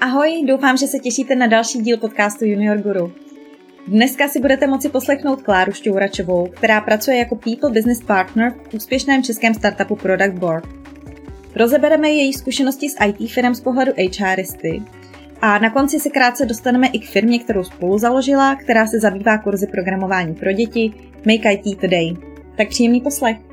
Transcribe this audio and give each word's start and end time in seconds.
Ahoj, 0.00 0.44
doufám, 0.46 0.76
že 0.76 0.86
se 0.86 0.98
těšíte 0.98 1.34
na 1.34 1.46
další 1.46 1.78
díl 1.78 1.96
podcastu 1.96 2.44
Junior 2.44 2.78
Guru. 2.78 3.12
Dneska 3.88 4.28
si 4.28 4.40
budete 4.40 4.66
moci 4.66 4.88
poslechnout 4.88 5.42
Kláru 5.42 5.72
Šťouračovou, 5.72 6.46
která 6.46 6.80
pracuje 6.80 7.16
jako 7.16 7.36
People 7.36 7.70
Business 7.70 8.02
Partner 8.02 8.54
v 8.70 8.74
úspěšném 8.74 9.22
českém 9.22 9.54
startupu 9.54 9.96
Product 9.96 10.38
Board. 10.38 10.68
Rozebereme 11.56 12.10
její 12.10 12.32
zkušenosti 12.32 12.88
s 12.88 12.96
IT 13.06 13.30
firm 13.30 13.54
z 13.54 13.60
pohledu 13.60 13.92
HRisty 14.20 14.82
a 15.40 15.58
na 15.58 15.70
konci 15.70 16.00
se 16.00 16.10
krátce 16.10 16.46
dostaneme 16.46 16.86
i 16.86 16.98
k 16.98 17.08
firmě, 17.08 17.38
kterou 17.38 17.64
spolu 17.64 17.98
založila, 17.98 18.56
která 18.56 18.86
se 18.86 19.00
zabývá 19.00 19.38
kurzy 19.38 19.66
programování 19.66 20.34
pro 20.34 20.52
děti 20.52 20.92
Make 21.26 21.52
IT 21.52 21.80
Today. 21.80 22.16
Tak 22.56 22.68
příjemný 22.68 23.00
poslech. 23.00 23.45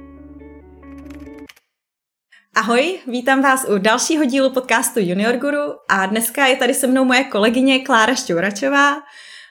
Ahoj, 2.56 3.00
vítám 3.08 3.42
vás 3.42 3.66
u 3.70 3.78
dalšího 3.78 4.26
dílu 4.26 4.50
podcastu 4.50 5.00
Junior 5.00 5.38
Guru 5.38 5.74
a 5.90 6.06
dneska 6.06 6.46
je 6.46 6.56
tady 6.56 6.74
se 6.74 6.88
mnou 6.88 7.06
moje 7.06 7.24
kolegyně 7.24 7.80
Klára 7.80 8.16
Šťouračová. 8.16 8.96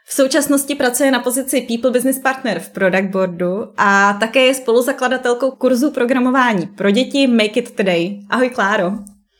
V 0.07 0.13
současnosti 0.15 0.75
pracuje 0.75 1.11
na 1.11 1.19
pozici 1.19 1.61
People 1.61 1.91
Business 1.91 2.19
Partner 2.19 2.61
v 2.61 2.71
Product 2.71 3.11
Boardu 3.11 3.73
a 3.77 4.13
také 4.21 4.41
je 4.41 4.55
spoluzakladatelkou 4.55 5.51
kurzu 5.51 5.91
programování 5.91 6.67
pro 6.67 6.91
děti 6.91 7.27
Make 7.27 7.61
It 7.61 7.71
Today. 7.71 8.21
Ahoj 8.31 8.51
Kláro. 8.51 8.93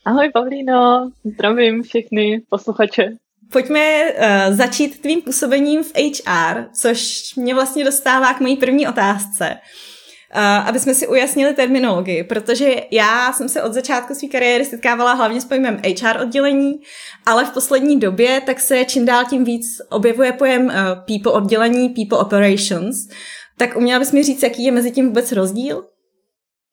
Ahoj 0.05 0.29
Pavlíno, 0.33 1.11
zdravím 1.33 1.83
všechny 1.83 2.41
posluchače. 2.49 3.09
Pojďme 3.51 4.03
uh, 4.03 4.55
začít 4.55 5.01
tvým 5.01 5.21
působením 5.21 5.83
v 5.83 5.91
HR, 5.95 6.65
což 6.73 7.35
mě 7.35 7.53
vlastně 7.53 7.85
dostává 7.85 8.33
k 8.33 8.39
mojí 8.39 8.57
první 8.57 8.87
otázce. 8.87 9.49
Uh, 9.49 9.92
aby 10.41 10.79
jsme 10.79 10.93
si 10.93 11.07
ujasnili 11.07 11.53
terminologii, 11.53 12.23
protože 12.23 12.75
já 12.91 13.33
jsem 13.33 13.49
se 13.49 13.63
od 13.63 13.73
začátku 13.73 14.13
své 14.13 14.27
kariéry 14.27 14.65
setkávala 14.65 15.13
hlavně 15.13 15.41
s 15.41 15.45
pojmem 15.45 15.81
HR 16.01 16.21
oddělení, 16.21 16.81
ale 17.25 17.45
v 17.45 17.51
poslední 17.51 17.99
době 17.99 18.41
tak 18.41 18.59
se 18.59 18.85
čím 18.85 19.05
dál 19.05 19.25
tím 19.29 19.43
víc 19.43 19.81
objevuje 19.89 20.31
pojem 20.31 20.65
uh, 20.65 20.73
people 21.07 21.31
oddělení, 21.31 21.89
people 21.89 22.17
operations. 22.17 23.09
Tak 23.57 23.75
uměla 23.75 23.99
bys 23.99 24.11
mi 24.11 24.23
říct, 24.23 24.43
jaký 24.43 24.65
je 24.65 24.71
mezi 24.71 24.91
tím 24.91 25.07
vůbec 25.07 25.31
rozdíl? 25.31 25.85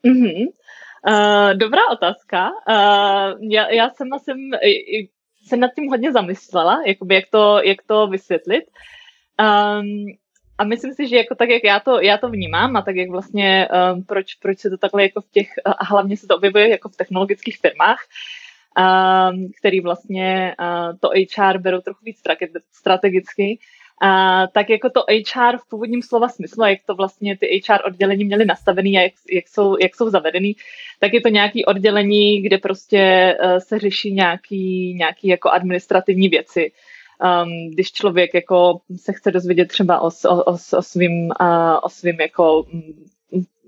Mm-hmm. 0.04 0.46
Uh, 1.08 1.54
dobrá 1.54 1.82
otázka. 1.92 2.50
Uh, 2.68 3.38
já, 3.50 3.70
já 3.70 3.90
jsem, 3.90 4.08
jsem 4.22 4.36
se 5.48 5.56
nad 5.56 5.70
tím 5.74 5.88
hodně 5.88 6.12
zamyslela, 6.12 6.82
jakoby 6.86 7.14
jak, 7.14 7.24
to, 7.30 7.60
jak 7.64 7.78
to 7.86 8.06
vysvětlit. 8.06 8.64
Um, 9.40 10.06
a 10.60 10.64
myslím 10.64 10.94
si, 10.94 11.08
že 11.08 11.16
jako 11.16 11.34
tak, 11.34 11.48
jak 11.48 11.64
já 11.64 11.80
to, 11.80 12.00
já 12.00 12.18
to 12.18 12.28
vnímám 12.28 12.76
a 12.76 12.82
tak, 12.82 12.96
jak 12.96 13.10
vlastně, 13.10 13.68
um, 13.94 14.04
proč, 14.04 14.34
proč 14.34 14.58
se 14.58 14.70
to 14.70 14.78
takhle 14.78 15.02
jako 15.02 15.20
v 15.20 15.30
těch, 15.30 15.48
a 15.64 15.84
hlavně 15.84 16.16
se 16.16 16.26
to 16.26 16.36
objevuje 16.36 16.68
jako 16.68 16.88
v 16.88 16.96
technologických 16.96 17.58
firmách, 17.58 17.98
um, 18.78 19.50
který 19.58 19.80
vlastně 19.80 20.54
uh, 20.60 20.98
to 21.00 21.10
HR 21.36 21.58
berou 21.58 21.80
trochu 21.80 22.04
víc 22.04 22.22
strategicky, 22.72 23.58
a 24.02 24.46
tak 24.46 24.70
jako 24.70 24.90
to 24.90 25.00
HR 25.08 25.56
v 25.58 25.68
původním 25.68 26.02
slova 26.02 26.28
smyslu, 26.28 26.64
jak 26.64 26.78
to 26.86 26.94
vlastně 26.94 27.36
ty 27.36 27.60
HR 27.68 27.86
oddělení 27.86 28.24
měly 28.24 28.44
nastavený 28.44 28.98
a 28.98 29.00
jak, 29.00 29.12
jak, 29.32 29.48
jsou, 29.48 29.76
jak 29.80 29.96
jsou 29.96 30.10
zavedený, 30.10 30.56
tak 30.98 31.14
je 31.14 31.20
to 31.20 31.28
nějaký 31.28 31.64
oddělení, 31.64 32.42
kde 32.42 32.58
prostě 32.58 33.36
uh, 33.44 33.58
se 33.58 33.78
řeší 33.78 34.12
nějaký, 34.12 34.94
nějaký 34.94 35.28
jako 35.28 35.50
administrativní 35.50 36.28
věci. 36.28 36.72
Um, 37.20 37.70
když 37.70 37.92
člověk 37.92 38.34
jako 38.34 38.80
se 38.96 39.12
chce 39.12 39.30
dozvědět 39.30 39.68
třeba 39.68 40.00
o, 40.00 40.06
o, 40.06 40.44
o, 40.44 40.52
o 40.52 40.82
svým, 40.82 41.30
uh, 41.40 41.78
o 41.82 41.88
svým 41.88 42.20
jako 42.20 42.66
mm, 42.72 43.04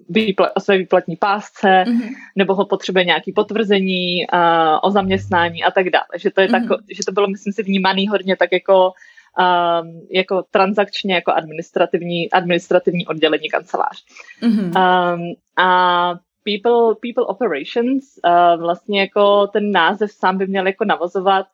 výpla, 0.09 0.57
o 0.57 0.61
své 0.61 0.79
výplatní 0.79 1.17
pásce, 1.17 1.85
mm-hmm. 1.87 2.09
nebo 2.37 2.55
ho 2.55 2.67
potřebuje 2.67 3.05
nějaký 3.05 3.33
potvrzení 3.33 4.27
uh, 4.33 4.39
o 4.83 4.91
zaměstnání 4.91 5.65
a 5.65 5.71
tak 5.71 5.91
dále. 5.91 6.07
Že 6.17 6.31
to, 6.31 6.41
je 6.41 6.49
mm-hmm. 6.49 6.69
tak, 6.69 6.81
že 6.91 7.05
to 7.07 7.13
bylo, 7.13 7.29
myslím 7.29 7.53
si, 7.53 7.63
vnímaný 7.63 8.09
hodně 8.09 8.37
tak 8.37 8.53
jako 8.53 8.93
um, 9.39 10.07
jako 10.11 10.45
transakčně, 10.51 11.15
jako 11.15 11.33
administrativní, 11.33 12.31
administrativní 12.31 13.07
oddělení 13.07 13.49
kancelář. 13.49 14.05
Mm-hmm. 14.43 14.65
Um, 14.65 15.35
a 15.57 16.15
people, 16.45 16.95
people 17.01 17.25
operations, 17.27 18.05
uh, 18.25 18.61
vlastně 18.61 19.01
jako 19.01 19.47
ten 19.47 19.73
název 19.73 20.13
sám 20.13 20.39
by 20.39 20.47
měl 20.47 20.67
jako 20.67 20.85
navozovat 20.85 21.47
uh, 21.47 21.53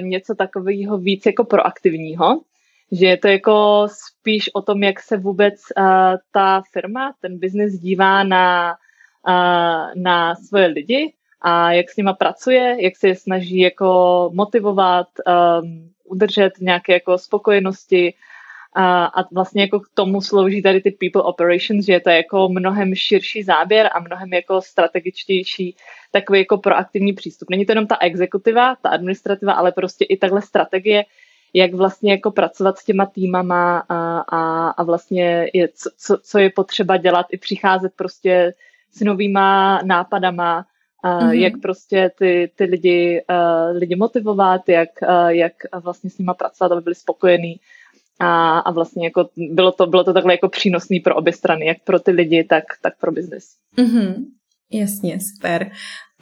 něco 0.00 0.34
takového 0.34 0.98
víc 0.98 1.26
jako 1.26 1.44
proaktivního, 1.44 2.40
že 2.92 3.06
je 3.06 3.16
to 3.16 3.28
jako 3.28 3.86
spíš 3.88 4.50
o 4.54 4.62
tom, 4.62 4.82
jak 4.82 5.00
se 5.00 5.16
vůbec 5.16 5.54
uh, 5.78 5.84
ta 6.32 6.62
firma, 6.72 7.14
ten 7.20 7.38
biznis 7.38 7.72
dívá 7.72 8.24
na, 8.24 8.74
uh, 9.28 10.02
na 10.02 10.34
svoje 10.34 10.66
lidi 10.66 11.12
a 11.40 11.72
jak 11.72 11.90
s 11.90 11.96
nima 11.96 12.12
pracuje, 12.12 12.76
jak 12.80 12.96
se 12.96 13.08
je 13.08 13.16
snaží 13.16 13.58
jako 13.58 14.30
motivovat, 14.34 15.06
um, 15.62 15.90
udržet 16.04 16.52
nějaké 16.60 16.92
jako 16.92 17.18
spokojenosti 17.18 18.14
a, 18.74 19.04
a 19.04 19.24
vlastně 19.32 19.62
jako 19.62 19.80
k 19.80 19.88
tomu 19.94 20.20
slouží 20.20 20.62
tady 20.62 20.80
ty 20.80 20.90
people 20.90 21.22
operations, 21.22 21.86
že 21.86 21.92
je 21.92 22.00
to 22.00 22.10
jako 22.10 22.48
mnohem 22.48 22.94
širší 22.94 23.42
záběr 23.42 23.90
a 23.92 24.00
mnohem 24.00 24.32
jako 24.32 24.60
strategičtější 24.60 25.76
takový 26.10 26.38
jako 26.38 26.58
proaktivní 26.58 27.12
přístup. 27.12 27.50
Není 27.50 27.66
to 27.66 27.72
jenom 27.72 27.86
ta 27.86 27.96
exekutiva, 28.00 28.76
ta 28.82 28.88
administrativa, 28.88 29.52
ale 29.52 29.72
prostě 29.72 30.04
i 30.04 30.16
takhle 30.16 30.42
strategie, 30.42 31.04
jak 31.54 31.74
vlastně 31.74 32.12
jako 32.12 32.30
pracovat 32.30 32.78
s 32.78 32.84
těma 32.84 33.06
týmama 33.06 33.78
a, 33.88 34.18
a, 34.18 34.68
a 34.68 34.82
vlastně 34.82 35.50
je, 35.54 35.68
co, 35.98 36.18
co 36.22 36.38
je 36.38 36.50
potřeba 36.50 36.96
dělat, 36.96 37.26
i 37.30 37.38
přicházet 37.38 37.92
prostě 37.96 38.54
s 38.92 39.00
novýma 39.00 39.80
nápadama, 39.84 40.66
mm-hmm. 41.04 41.30
jak 41.30 41.52
prostě 41.62 42.10
ty, 42.18 42.50
ty 42.56 42.64
lidi, 42.64 43.22
uh, 43.30 43.76
lidi 43.76 43.96
motivovat, 43.96 44.68
jak, 44.68 44.88
uh, 45.02 45.28
jak 45.28 45.52
vlastně 45.82 46.10
s 46.10 46.18
nima 46.18 46.34
pracovat, 46.34 46.72
aby 46.72 46.80
byli 46.80 46.94
spokojení. 46.94 47.56
A, 48.22 48.58
a 48.58 48.70
vlastně 48.70 49.06
jako 49.06 49.28
bylo 49.36 49.72
to, 49.72 49.86
bylo 49.86 50.04
to 50.04 50.12
takhle 50.12 50.34
jako 50.34 50.48
přínosný 50.48 51.00
pro 51.00 51.16
obě 51.16 51.32
strany, 51.32 51.66
jak 51.66 51.76
pro 51.84 52.00
ty 52.00 52.10
lidi, 52.10 52.44
tak, 52.44 52.64
tak 52.82 52.98
pro 52.98 53.12
biznis. 53.12 53.56
Mm-hmm. 53.78 54.14
Jasně, 54.70 55.18
super. 55.20 55.70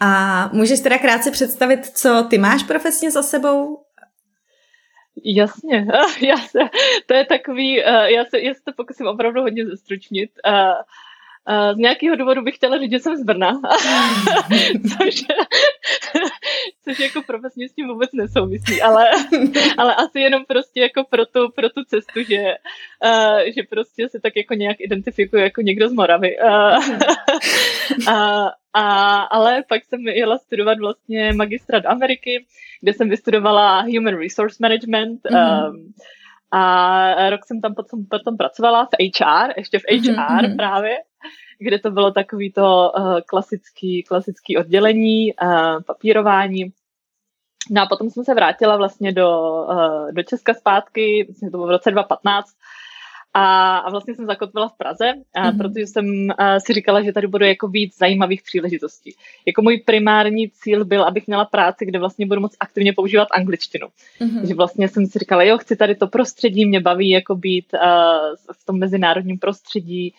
A 0.01 0.51
můžeš 0.53 0.81
teda 0.81 0.99
krátce 0.99 1.31
představit, 1.31 1.87
co 1.87 2.27
ty 2.31 2.39
máš 2.39 2.63
profesně 2.63 3.11
za 3.11 3.23
sebou? 3.23 3.79
Jasně, 5.25 5.87
já 6.21 6.37
se, 6.37 6.59
to 7.07 7.15
je 7.15 7.25
takový, 7.25 7.75
já 8.15 8.25
se, 8.25 8.41
já 8.41 8.55
se 8.55 8.61
to 8.65 8.73
pokusím 8.77 9.07
opravdu 9.07 9.41
hodně 9.41 9.67
zestručnit. 9.67 10.31
Z 11.75 11.77
nějakého 11.77 12.17
důvodu 12.17 12.43
bych 12.43 12.55
chtěla 12.55 12.79
říct, 12.79 12.91
že 12.91 12.99
jsem 12.99 13.17
z 13.17 13.23
Brna, 13.23 13.53
což, 14.89 15.25
což 16.85 16.99
jako 16.99 17.23
profesně 17.23 17.69
s 17.69 17.73
tím 17.73 17.89
vůbec 17.89 18.13
nesouvisí, 18.13 18.83
ale, 18.83 19.07
ale 19.79 19.95
asi 19.95 20.21
jenom 20.21 20.45
prostě 20.45 20.81
jako 20.81 21.05
pro 21.11 21.27
tu, 21.27 21.51
pro 21.55 21.69
tu 21.69 21.85
cestu, 21.85 22.23
že, 22.23 22.43
uh, 23.05 23.41
že 23.57 23.63
prostě 23.71 24.09
se 24.09 24.21
tak 24.21 24.37
jako 24.37 24.55
nějak 24.55 24.81
identifikuju 24.81 25.43
jako 25.43 25.61
někdo 25.61 25.89
z 25.89 25.93
Moravy. 25.93 26.37
Uh, 26.39 26.79
uh, 28.09 28.49
a, 28.75 29.17
ale 29.23 29.65
pak 29.69 29.85
jsem 29.85 30.09
jela 30.09 30.39
studovat 30.39 30.79
vlastně 30.79 31.33
magistra 31.33 31.79
do 31.79 31.89
Ameriky, 31.89 32.47
kde 32.81 32.93
jsem 32.93 33.09
vystudovala 33.09 33.81
Human 33.81 34.19
Resource 34.19 34.57
Management, 34.61 35.21
mm-hmm. 35.25 35.93
A 36.53 37.31
rok 37.31 37.41
jsem 37.47 37.61
tam 37.61 37.75
potom, 37.75 38.07
potom 38.11 38.37
pracovala 38.37 38.85
v 38.85 39.21
HR, 39.21 39.53
ještě 39.57 39.79
v 39.79 39.83
HR 39.83 39.99
mm-hmm. 39.99 40.57
právě, 40.57 40.97
kde 41.59 41.79
to 41.79 41.91
bylo 41.91 42.11
takový 42.11 42.53
to 42.53 42.93
uh, 42.97 43.21
klasický, 43.27 44.03
klasický 44.03 44.57
oddělení, 44.57 45.35
uh, 45.43 45.83
papírování. 45.87 46.73
No 47.71 47.83
a 47.83 47.87
potom 47.87 48.11
jsem 48.11 48.25
se 48.25 48.35
vrátila 48.35 48.77
vlastně 48.77 49.13
do, 49.13 49.41
uh, 49.69 50.13
do 50.13 50.23
Česka 50.23 50.55
zpátky, 50.55 51.27
myslím, 51.29 51.51
to 51.51 51.57
bylo 51.57 51.67
v 51.67 51.71
roce 51.71 51.91
2015, 51.91 52.51
a, 53.35 53.77
a 53.79 53.91
vlastně 53.91 54.15
jsem 54.15 54.27
zakotvila 54.27 54.69
v 54.69 54.77
Praze, 54.77 55.13
a, 55.35 55.43
mm-hmm. 55.43 55.59
protože 55.59 55.87
jsem 55.87 56.29
a, 56.39 56.61
si 56.61 56.73
říkala, 56.73 57.03
že 57.03 57.13
tady 57.13 57.27
bude 57.27 57.49
jako 57.49 57.69
víc 57.69 57.99
zajímavých 57.99 58.43
příležitostí. 58.43 59.15
Jako 59.47 59.63
můj 59.63 59.83
primární 59.87 60.51
cíl 60.51 60.85
byl, 60.85 61.05
abych 61.05 61.27
měla 61.27 61.45
práci, 61.45 61.87
kde 61.87 61.99
vlastně 61.99 62.27
budu 62.27 62.41
moc 62.41 62.57
aktivně 62.61 62.93
používat 62.93 63.29
angličtinu. 63.33 63.89
Mm-hmm. 64.21 64.47
Že 64.47 64.55
vlastně 64.55 64.89
jsem 64.89 65.07
si 65.07 65.19
říkala, 65.19 65.43
jo, 65.43 65.59
chci 65.59 65.77
tady 65.77 65.95
to 65.95 66.07
prostředí, 66.07 66.67
mě 66.67 66.81
baví 66.81 67.11
jako 67.11 67.37
být 67.37 67.75
a, 67.75 68.21
v 68.53 68.67
tom 68.67 68.79
mezinárodním 68.79 69.39
prostředí, 69.39 70.15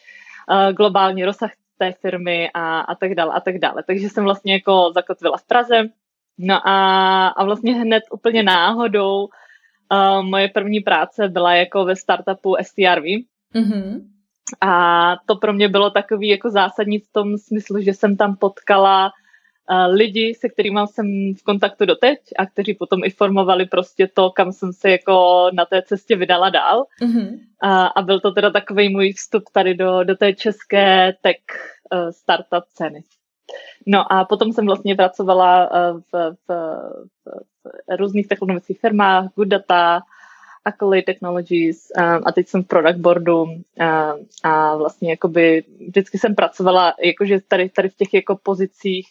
a, 0.47 0.71
globální 0.71 1.25
rozsah 1.25 1.51
té 1.77 1.93
firmy 2.01 2.49
a, 2.53 2.79
a 2.79 2.95
tak 2.95 3.15
dále 3.15 3.33
a 3.33 3.39
tak 3.39 3.57
dále. 3.57 3.83
Takže 3.87 4.09
jsem 4.09 4.23
vlastně 4.23 4.53
jako 4.53 4.91
zakotvila 4.93 5.37
v 5.37 5.47
Praze. 5.47 5.83
No 6.37 6.67
a, 6.67 7.27
a 7.27 7.43
vlastně 7.43 7.73
hned 7.73 8.03
úplně 8.11 8.43
náhodou 8.43 9.27
Uh, 9.91 10.23
moje 10.23 10.47
první 10.47 10.79
práce 10.79 11.27
byla 11.27 11.55
jako 11.55 11.85
ve 11.85 11.95
startupu 11.95 12.55
STRV. 12.61 13.03
Mm-hmm. 13.55 14.01
A 14.61 15.15
to 15.25 15.35
pro 15.35 15.53
mě 15.53 15.69
bylo 15.69 15.89
takový 15.89 16.27
jako 16.27 16.49
zásadní 16.49 16.99
v 16.99 17.11
tom 17.11 17.37
smyslu, 17.37 17.81
že 17.81 17.93
jsem 17.93 18.17
tam 18.17 18.35
potkala 18.35 19.05
uh, 19.05 19.93
lidi, 19.93 20.33
se 20.39 20.49
kterými 20.49 20.79
jsem 20.85 21.05
v 21.39 21.43
kontaktu 21.43 21.85
doteď 21.85 22.19
a 22.37 22.45
kteří 22.45 22.73
potom 22.73 23.03
i 23.03 23.09
formovali 23.09 23.65
prostě 23.65 24.07
to, 24.13 24.29
kam 24.29 24.51
jsem 24.51 24.73
se 24.73 24.89
jako 24.89 25.49
na 25.53 25.65
té 25.65 25.81
cestě 25.81 26.15
vydala 26.15 26.49
dál. 26.49 26.85
Mm-hmm. 27.01 27.39
A, 27.61 27.85
a 27.87 28.01
byl 28.01 28.19
to 28.19 28.31
teda 28.31 28.49
takový 28.49 28.89
můj 28.89 29.13
vstup 29.13 29.43
tady 29.53 29.73
do, 29.73 30.03
do 30.03 30.15
té 30.15 30.33
české 30.33 31.13
tech 31.21 31.35
uh, 31.93 32.09
startup 32.09 32.63
ceny. 32.73 33.03
No 33.85 34.13
a 34.13 34.25
potom 34.25 34.53
jsem 34.53 34.65
vlastně 34.65 34.95
pracovala 34.95 35.69
v, 35.93 36.01
v, 36.11 36.35
v, 36.47 36.91
v 37.25 37.97
různých 37.97 38.27
technologických 38.27 38.79
firmách, 38.79 39.29
Good 39.35 39.47
Data, 39.47 40.01
Accolade 40.65 41.01
Technologies 41.01 41.91
um, 41.97 42.21
a 42.25 42.31
teď 42.31 42.47
jsem 42.47 42.63
v 42.63 42.67
product 42.67 42.97
boardu 42.97 43.43
um, 43.43 43.63
a 44.43 44.75
vlastně 44.75 45.09
jakoby 45.09 45.63
vždycky 45.87 46.17
jsem 46.17 46.35
pracovala 46.35 46.93
jakože 47.03 47.39
tady, 47.47 47.69
tady 47.69 47.89
v 47.89 47.95
těch 47.95 48.13
jako 48.13 48.39
pozicích 48.43 49.07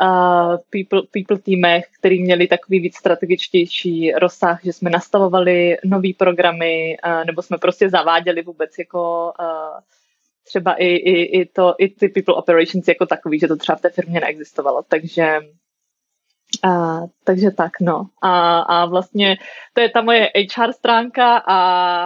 uh, 0.00 0.56
people, 0.70 1.02
people 1.10 1.38
týmech, 1.38 1.84
který 1.98 2.22
měli 2.22 2.46
takový 2.46 2.80
víc 2.80 2.96
strategičtější 2.96 4.12
rozsah, 4.12 4.64
že 4.64 4.72
jsme 4.72 4.90
nastavovali 4.90 5.76
nové 5.84 6.08
programy 6.16 6.96
uh, 7.06 7.24
nebo 7.24 7.42
jsme 7.42 7.58
prostě 7.58 7.90
zaváděli 7.90 8.42
vůbec 8.42 8.78
jako 8.78 9.32
uh, 9.40 9.80
třeba 10.48 10.74
i, 10.74 10.86
i, 10.86 11.40
i, 11.40 11.46
to, 11.46 11.74
i 11.78 11.88
ty 11.88 12.08
people 12.08 12.34
operations 12.34 12.88
jako 12.88 13.06
takový, 13.06 13.38
že 13.38 13.48
to 13.48 13.56
třeba 13.56 13.76
v 13.76 13.80
té 13.80 13.90
firmě 13.90 14.20
neexistovalo. 14.20 14.82
Takže 14.88 15.40
a, 16.64 17.00
takže 17.24 17.50
tak, 17.50 17.80
no. 17.80 18.06
A, 18.22 18.60
a 18.60 18.86
vlastně 18.86 19.36
to 19.72 19.80
je 19.80 19.90
ta 19.90 20.02
moje 20.02 20.30
HR 20.56 20.72
stránka 20.72 21.36
a, 21.36 21.58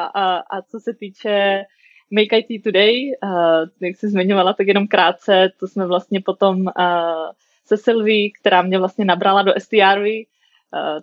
a, 0.04 0.36
a 0.38 0.62
co 0.62 0.80
se 0.80 0.94
týče 0.94 1.62
Make 2.10 2.38
IT 2.38 2.64
Today, 2.64 3.10
uh, 3.22 3.68
jak 3.80 3.96
jsi 3.96 4.08
zmiňovala, 4.08 4.52
tak 4.52 4.66
jenom 4.66 4.86
krátce, 4.86 5.48
to 5.60 5.68
jsme 5.68 5.86
vlastně 5.86 6.20
potom 6.20 6.60
uh, 6.60 6.72
se 7.66 7.76
Sylvie, 7.76 8.30
která 8.40 8.62
mě 8.62 8.78
vlastně 8.78 9.04
nabrala 9.04 9.42
do 9.42 9.52
STR, 9.58 9.98
uh, 9.98 10.06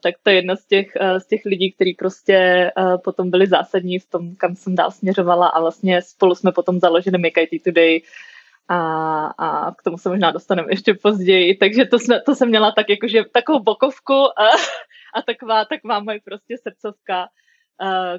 tak 0.03 0.15
to 0.23 0.29
je 0.29 0.35
jedna 0.35 0.55
z 0.55 0.65
těch, 0.65 0.87
uh, 1.01 1.17
z 1.17 1.27
těch 1.27 1.45
lidí, 1.45 1.71
kteří 1.71 1.93
prostě 1.93 2.71
uh, 2.77 2.97
potom 2.97 3.31
byli 3.31 3.47
zásadní 3.47 3.99
v 3.99 4.09
tom, 4.09 4.35
kam 4.35 4.55
jsem 4.55 4.75
dál 4.75 4.91
směřovala 4.91 5.47
a 5.47 5.59
vlastně 5.59 6.01
spolu 6.01 6.35
jsme 6.35 6.51
potom 6.51 6.79
založili 6.79 7.17
Make 7.17 7.43
IT 7.43 7.63
Today, 7.63 8.01
a, 8.69 8.77
a 9.37 9.71
k 9.71 9.83
tomu 9.83 9.97
se 9.97 10.09
možná 10.09 10.31
dostaneme 10.31 10.67
ještě 10.71 10.93
později. 10.93 11.55
Takže 11.55 11.85
to, 11.85 11.99
jsme, 11.99 12.21
to 12.21 12.35
jsem 12.35 12.49
měla 12.49 12.71
tak 12.71 12.89
jakože 12.89 13.23
takovou 13.33 13.59
bokovku 13.59 14.13
a, 14.13 14.49
a 15.15 15.21
taková, 15.25 15.65
taková 15.65 15.99
moje 15.99 16.19
prostě 16.25 16.55
srdcovka, 16.57 17.27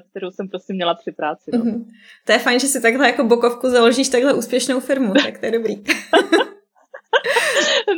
kterou 0.09 0.31
jsem 0.31 0.49
prostě 0.49 0.73
měla 0.73 0.93
při 0.93 1.11
práci. 1.11 1.51
No. 1.53 1.59
Mm-hmm. 1.59 1.85
To 2.25 2.31
je 2.31 2.39
fajn, 2.39 2.59
že 2.59 2.67
si 2.67 2.81
takhle 2.81 3.07
jako 3.07 3.23
bokovku 3.23 3.69
založíš 3.69 4.09
takhle 4.09 4.33
úspěšnou 4.33 4.79
firmu, 4.79 5.13
tak 5.13 5.37
to 5.37 5.45
je 5.45 5.51
dobrý. 5.51 5.75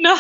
no, 0.04 0.14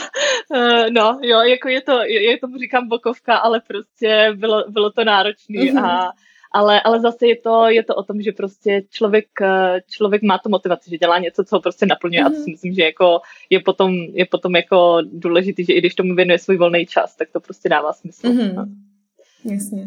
uh, 0.49 0.89
no, 0.89 1.19
jo, 1.21 1.39
jako 1.39 1.69
je 1.69 1.81
to, 1.81 2.03
je, 2.03 2.37
tomu 2.37 2.57
říkám 2.57 2.87
bokovka, 2.87 3.37
ale 3.37 3.61
prostě 3.67 4.31
bylo, 4.35 4.63
bylo 4.69 4.91
to 4.91 5.03
náročné 5.03 5.59
mm-hmm. 5.59 5.85
a 5.85 6.11
ale, 6.55 6.81
ale 6.81 7.01
zase 7.01 7.27
je 7.27 7.35
to, 7.35 7.69
je 7.69 7.83
to 7.83 7.95
o 7.95 8.03
tom, 8.03 8.21
že 8.21 8.31
prostě 8.31 8.81
člověk, 8.89 9.27
eh, 9.41 9.81
člověk 9.89 10.21
má 10.21 10.37
tu 10.37 10.49
motivaci, 10.49 10.89
že 10.89 10.97
dělá 10.97 11.19
něco, 11.19 11.43
co 11.43 11.55
ho 11.55 11.61
prostě 11.61 11.85
naplňuje 11.85 12.23
mm-hmm. 12.23 12.27
a 12.27 12.29
to 12.29 12.35
mhm. 12.35 12.43
si 12.43 12.51
myslím, 12.51 12.73
že 12.73 12.81
jako 12.83 13.19
je 13.49 13.59
potom, 13.59 13.93
je 13.93 14.25
potom 14.25 14.55
jako 14.55 14.97
důležitý, 15.11 15.65
že 15.65 15.73
i 15.73 15.79
když 15.79 15.95
tomu 15.95 16.15
věnuje 16.15 16.39
svůj 16.39 16.57
volný 16.57 16.85
čas, 16.85 17.15
tak 17.15 17.31
to 17.31 17.39
prostě 17.39 17.69
dává 17.69 17.93
smysl. 17.93 18.33
No. 18.33 18.65
Jasně. 19.45 19.85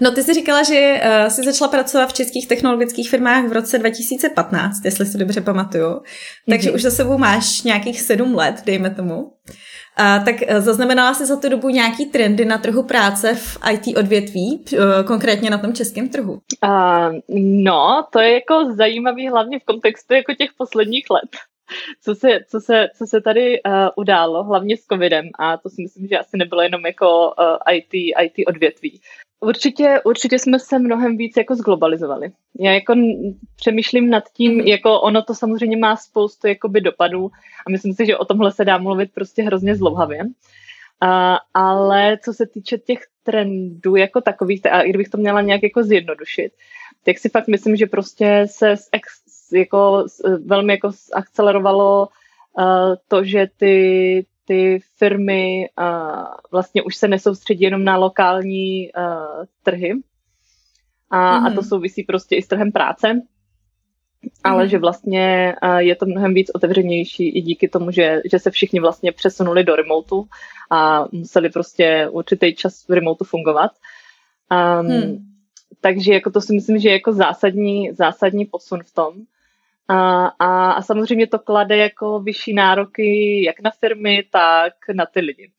No 0.00 0.10
ty 0.10 0.22
jsi 0.22 0.34
říkala, 0.34 0.62
že 0.62 1.00
uh, 1.04 1.28
jsi 1.28 1.42
začala 1.42 1.70
pracovat 1.70 2.06
v 2.06 2.12
českých 2.12 2.48
technologických 2.48 3.10
firmách 3.10 3.44
v 3.44 3.52
roce 3.52 3.78
2015, 3.78 4.84
jestli 4.84 5.06
si 5.06 5.18
dobře 5.18 5.40
pamatuju. 5.40 6.00
Takže 6.50 6.70
mm-hmm. 6.70 6.74
už 6.74 6.82
za 6.82 6.90
sebou 6.90 7.18
máš 7.18 7.62
nějakých 7.62 8.00
sedm 8.00 8.34
let, 8.34 8.62
dejme 8.66 8.90
tomu. 8.90 9.32
A, 9.96 10.18
tak 10.18 10.34
eh, 10.46 10.60
zaznamenala 10.60 11.14
jsi 11.14 11.26
za 11.26 11.40
tu 11.40 11.48
dobu 11.48 11.68
nějaký 11.68 12.06
trendy 12.06 12.44
na 12.44 12.58
trhu 12.58 12.82
práce 12.82 13.34
v 13.34 13.58
IT 13.72 13.96
odvětví, 13.96 14.64
eh, 14.72 15.04
konkrétně 15.04 15.50
na 15.50 15.58
tom 15.58 15.72
českém 15.72 16.08
trhu? 16.08 16.32
Uh, 16.32 17.14
no, 17.38 18.06
to 18.12 18.20
je 18.20 18.34
jako 18.34 18.74
zajímavý 18.76 19.28
hlavně 19.28 19.58
v 19.58 19.64
kontextu 19.64 20.14
jako 20.14 20.34
těch 20.34 20.50
posledních 20.58 21.10
let. 21.10 21.30
Co 22.02 22.14
se, 22.14 22.28
co 22.50 22.60
se, 22.60 22.88
co 22.98 23.06
se 23.06 23.20
tady 23.20 23.62
uh, 23.62 23.72
událo, 23.96 24.44
hlavně 24.44 24.76
s 24.76 24.84
covidem, 24.92 25.28
a 25.38 25.56
to 25.56 25.68
si 25.70 25.82
myslím, 25.82 26.06
že 26.08 26.18
asi 26.18 26.36
nebylo 26.36 26.62
jenom 26.62 26.86
jako 26.86 27.26
uh, 27.26 27.74
IT, 27.74 27.94
IT 27.94 28.46
odvětví. 28.46 29.00
Určitě, 29.44 30.00
určitě 30.04 30.38
jsme 30.38 30.58
se 30.58 30.78
mnohem 30.78 31.16
víc 31.16 31.36
jako 31.36 31.54
zglobalizovali. 31.54 32.32
Já 32.60 32.72
jako 32.72 32.94
přemýšlím 33.56 34.10
nad 34.10 34.24
tím, 34.32 34.52
mm. 34.52 34.60
jako 34.60 35.00
ono 35.00 35.22
to 35.22 35.34
samozřejmě 35.34 35.76
má 35.76 35.96
spoustu 35.96 36.46
jakoby 36.46 36.80
dopadů 36.80 37.30
a 37.66 37.70
myslím 37.70 37.94
si, 37.94 38.06
že 38.06 38.16
o 38.16 38.24
tomhle 38.24 38.52
se 38.52 38.64
dá 38.64 38.78
mluvit 38.78 39.10
prostě 39.14 39.42
hrozně 39.42 39.76
zlouhavě. 39.76 40.20
A, 41.00 41.38
ale 41.54 42.18
co 42.24 42.32
se 42.32 42.46
týče 42.46 42.78
těch 42.78 42.98
trendů 43.22 43.96
jako 43.96 44.20
takových, 44.20 44.66
a 44.72 44.82
kdybych 44.82 45.08
to 45.08 45.18
měla 45.18 45.40
nějak 45.40 45.62
jako 45.62 45.82
zjednodušit, 45.82 46.52
tak 47.04 47.18
si 47.18 47.28
fakt 47.28 47.48
myslím, 47.48 47.76
že 47.76 47.86
prostě 47.86 48.46
se 48.50 48.74
ex, 48.92 49.08
jako, 49.52 50.06
velmi 50.44 50.72
jako 50.72 50.90
akcelerovalo 51.12 52.08
uh, 52.58 52.64
to, 53.08 53.24
že 53.24 53.46
ty, 53.56 54.26
ty 54.44 54.78
firmy 54.96 55.68
uh, 55.78 56.24
vlastně 56.50 56.82
už 56.82 56.96
se 56.96 57.08
nesoustředí 57.08 57.64
jenom 57.64 57.84
na 57.84 57.96
lokální 57.96 58.90
uh, 58.92 59.44
trhy. 59.62 59.92
A, 61.10 61.16
mm-hmm. 61.16 61.46
a 61.46 61.50
to 61.50 61.60
mhm. 61.60 61.68
souvisí 61.68 62.02
prostě 62.02 62.36
i 62.36 62.42
s 62.42 62.48
trhem 62.48 62.72
práce, 62.72 63.06
mm-hmm. 63.06 64.30
ale 64.44 64.68
že 64.68 64.78
vlastně 64.78 65.56
uh, 65.62 65.76
je 65.76 65.96
to 65.96 66.06
mnohem 66.06 66.34
víc 66.34 66.50
otevřenější 66.54 67.28
i 67.28 67.42
díky 67.42 67.68
tomu, 67.68 67.90
že, 67.90 68.20
že 68.30 68.38
se 68.38 68.50
všichni 68.50 68.80
vlastně 68.80 69.12
přesunuli 69.12 69.64
do 69.64 69.76
remotu 69.76 70.28
a 70.70 71.04
museli 71.12 71.50
prostě 71.50 72.08
určitý 72.10 72.54
čas 72.54 72.88
v 72.88 72.92
remotu 72.92 73.24
fungovat. 73.24 73.70
Um, 74.80 74.86
hmm. 74.86 75.34
Takže 75.80 76.12
jako 76.12 76.30
to 76.30 76.40
si 76.40 76.54
myslím, 76.54 76.78
že 76.78 76.88
je 76.88 76.92
jako 76.92 77.12
zásadní, 77.12 77.92
zásadní 77.92 78.44
posun 78.44 78.82
v 78.82 78.94
tom. 78.94 79.14
A, 79.88 80.26
a, 80.26 80.70
a 80.72 80.82
samozřejmě 80.82 81.26
to 81.26 81.38
klade 81.38 81.76
jako 81.76 82.20
vyšší 82.20 82.54
nároky 82.54 83.42
jak 83.44 83.60
na 83.60 83.70
firmy, 83.70 84.24
tak 84.32 84.72
na 84.94 85.06
ty 85.06 85.20
lidi. 85.20 85.50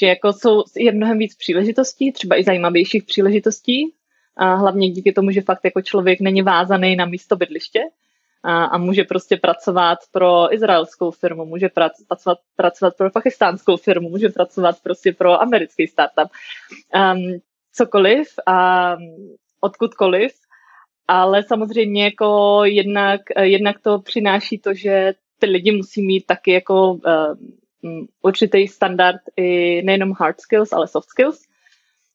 Že 0.00 0.06
jako 0.06 0.32
jsou, 0.32 0.62
je 0.76 0.92
mnohem 0.92 1.18
víc 1.18 1.36
příležitostí, 1.36 2.12
třeba 2.12 2.40
i 2.40 2.44
zajímavějších 2.44 3.04
příležitostí, 3.04 3.94
a 4.36 4.54
hlavně 4.54 4.90
díky 4.90 5.12
tomu, 5.12 5.30
že 5.30 5.42
fakt 5.42 5.60
jako 5.64 5.82
člověk 5.82 6.20
není 6.20 6.42
vázaný 6.42 6.96
na 6.96 7.04
místo 7.04 7.36
bydliště 7.36 7.80
a, 8.42 8.64
a 8.64 8.78
může 8.78 9.04
prostě 9.04 9.36
pracovat 9.36 9.98
pro 10.12 10.54
izraelskou 10.54 11.10
firmu, 11.10 11.44
může 11.44 11.68
pracovat, 11.68 12.38
pracovat 12.56 12.96
pro 12.96 13.10
pakistánskou 13.10 13.76
firmu, 13.76 14.08
může 14.08 14.28
pracovat 14.28 14.76
prostě 14.82 15.12
pro 15.12 15.42
americký 15.42 15.86
startup. 15.86 16.30
Um, 16.94 17.38
cokoliv 17.72 18.28
a 18.46 18.96
odkudkoliv 19.60 20.32
ale 21.08 21.42
samozřejmě 21.42 22.04
jako 22.04 22.60
jednak, 22.64 23.20
eh, 23.36 23.46
jednak 23.46 23.80
to 23.80 23.98
přináší 23.98 24.58
to, 24.58 24.74
že 24.74 25.14
ty 25.38 25.46
lidi 25.46 25.72
musí 25.72 26.02
mít 26.02 26.26
taky 26.26 26.52
jako 26.52 26.92
uh, 26.92 27.00
určitý 28.22 28.68
standard 28.68 29.20
i 29.36 29.82
nejenom 29.82 30.12
hard 30.18 30.40
skills, 30.40 30.72
ale 30.72 30.88
soft 30.88 31.08
skills. 31.08 31.42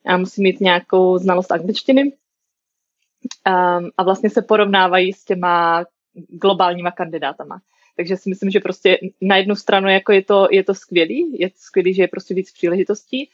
A 0.06 0.18
musí 0.18 0.42
mít 0.42 0.62
nějakou 0.62 1.18
znalost 1.18 1.52
angličtiny. 1.52 2.04
Um, 2.04 3.90
a 3.98 4.04
vlastně 4.04 4.30
se 4.30 4.42
porovnávají 4.42 5.14
s 5.14 5.26
těma 5.26 5.86
globálníma 6.30 6.92
kandidátama. 6.92 7.62
Takže 7.98 8.18
si 8.18 8.30
myslím, 8.30 8.52
že 8.52 8.60
prostě 8.60 9.00
na 9.22 9.38
jednu 9.38 9.56
stranu 9.56 9.90
jako 9.90 10.12
je 10.12 10.24
to, 10.24 10.48
je 10.52 10.64
to 10.64 10.74
skvělý, 10.74 11.40
je 11.40 11.50
to 11.50 11.56
skvělý, 11.58 11.94
že 11.94 12.04
je 12.04 12.08
prostě 12.08 12.34
víc 12.34 12.52
příležitostí, 12.52 13.30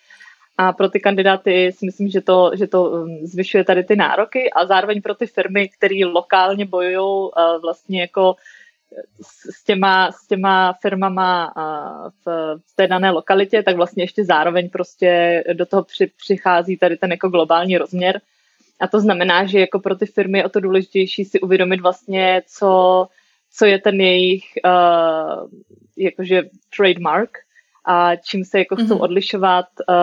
a 0.57 0.73
pro 0.73 0.89
ty 0.89 0.99
kandidáty 0.99 1.71
si 1.71 1.85
myslím, 1.85 2.07
že 2.07 2.21
to, 2.21 2.51
že 2.55 2.67
to 2.67 2.83
um, 2.83 3.25
zvyšuje 3.25 3.63
tady 3.63 3.83
ty 3.83 3.95
nároky 3.95 4.51
a 4.51 4.65
zároveň 4.65 5.01
pro 5.01 5.15
ty 5.15 5.27
firmy, 5.27 5.69
které 5.69 6.05
lokálně 6.05 6.65
bojují 6.65 6.97
uh, 6.97 7.61
vlastně 7.61 8.01
jako 8.01 8.35
s 9.21 9.63
těma, 9.63 10.11
s 10.11 10.27
těma 10.27 10.73
firmama 10.81 11.53
uh, 11.57 12.09
v, 12.25 12.55
v 12.71 12.75
té 12.75 12.87
dané 12.87 13.11
lokalitě, 13.11 13.63
tak 13.63 13.75
vlastně 13.75 14.03
ještě 14.03 14.25
zároveň 14.25 14.69
prostě 14.69 15.43
do 15.53 15.65
toho 15.65 15.83
při, 15.83 16.11
přichází 16.17 16.77
tady 16.77 16.97
ten 16.97 17.11
jako 17.11 17.29
globální 17.29 17.77
rozměr. 17.77 18.21
A 18.79 18.87
to 18.87 18.99
znamená, 18.99 19.45
že 19.45 19.59
jako 19.59 19.79
pro 19.79 19.95
ty 19.95 20.05
firmy 20.05 20.37
je 20.37 20.45
o 20.45 20.49
to 20.49 20.59
důležitější 20.59 21.25
si 21.25 21.39
uvědomit 21.39 21.81
vlastně, 21.81 22.41
co, 22.47 23.07
co 23.53 23.65
je 23.65 23.79
ten 23.79 24.01
jejich 24.01 24.43
uh, 24.65 25.49
jakože 25.97 26.41
trademark, 26.77 27.37
a 27.85 28.15
čím 28.15 28.45
se 28.45 28.59
jako 28.59 28.75
chcou 28.75 28.85
mm-hmm. 28.85 29.01
odlišovat, 29.01 29.65
uh, 29.89 29.95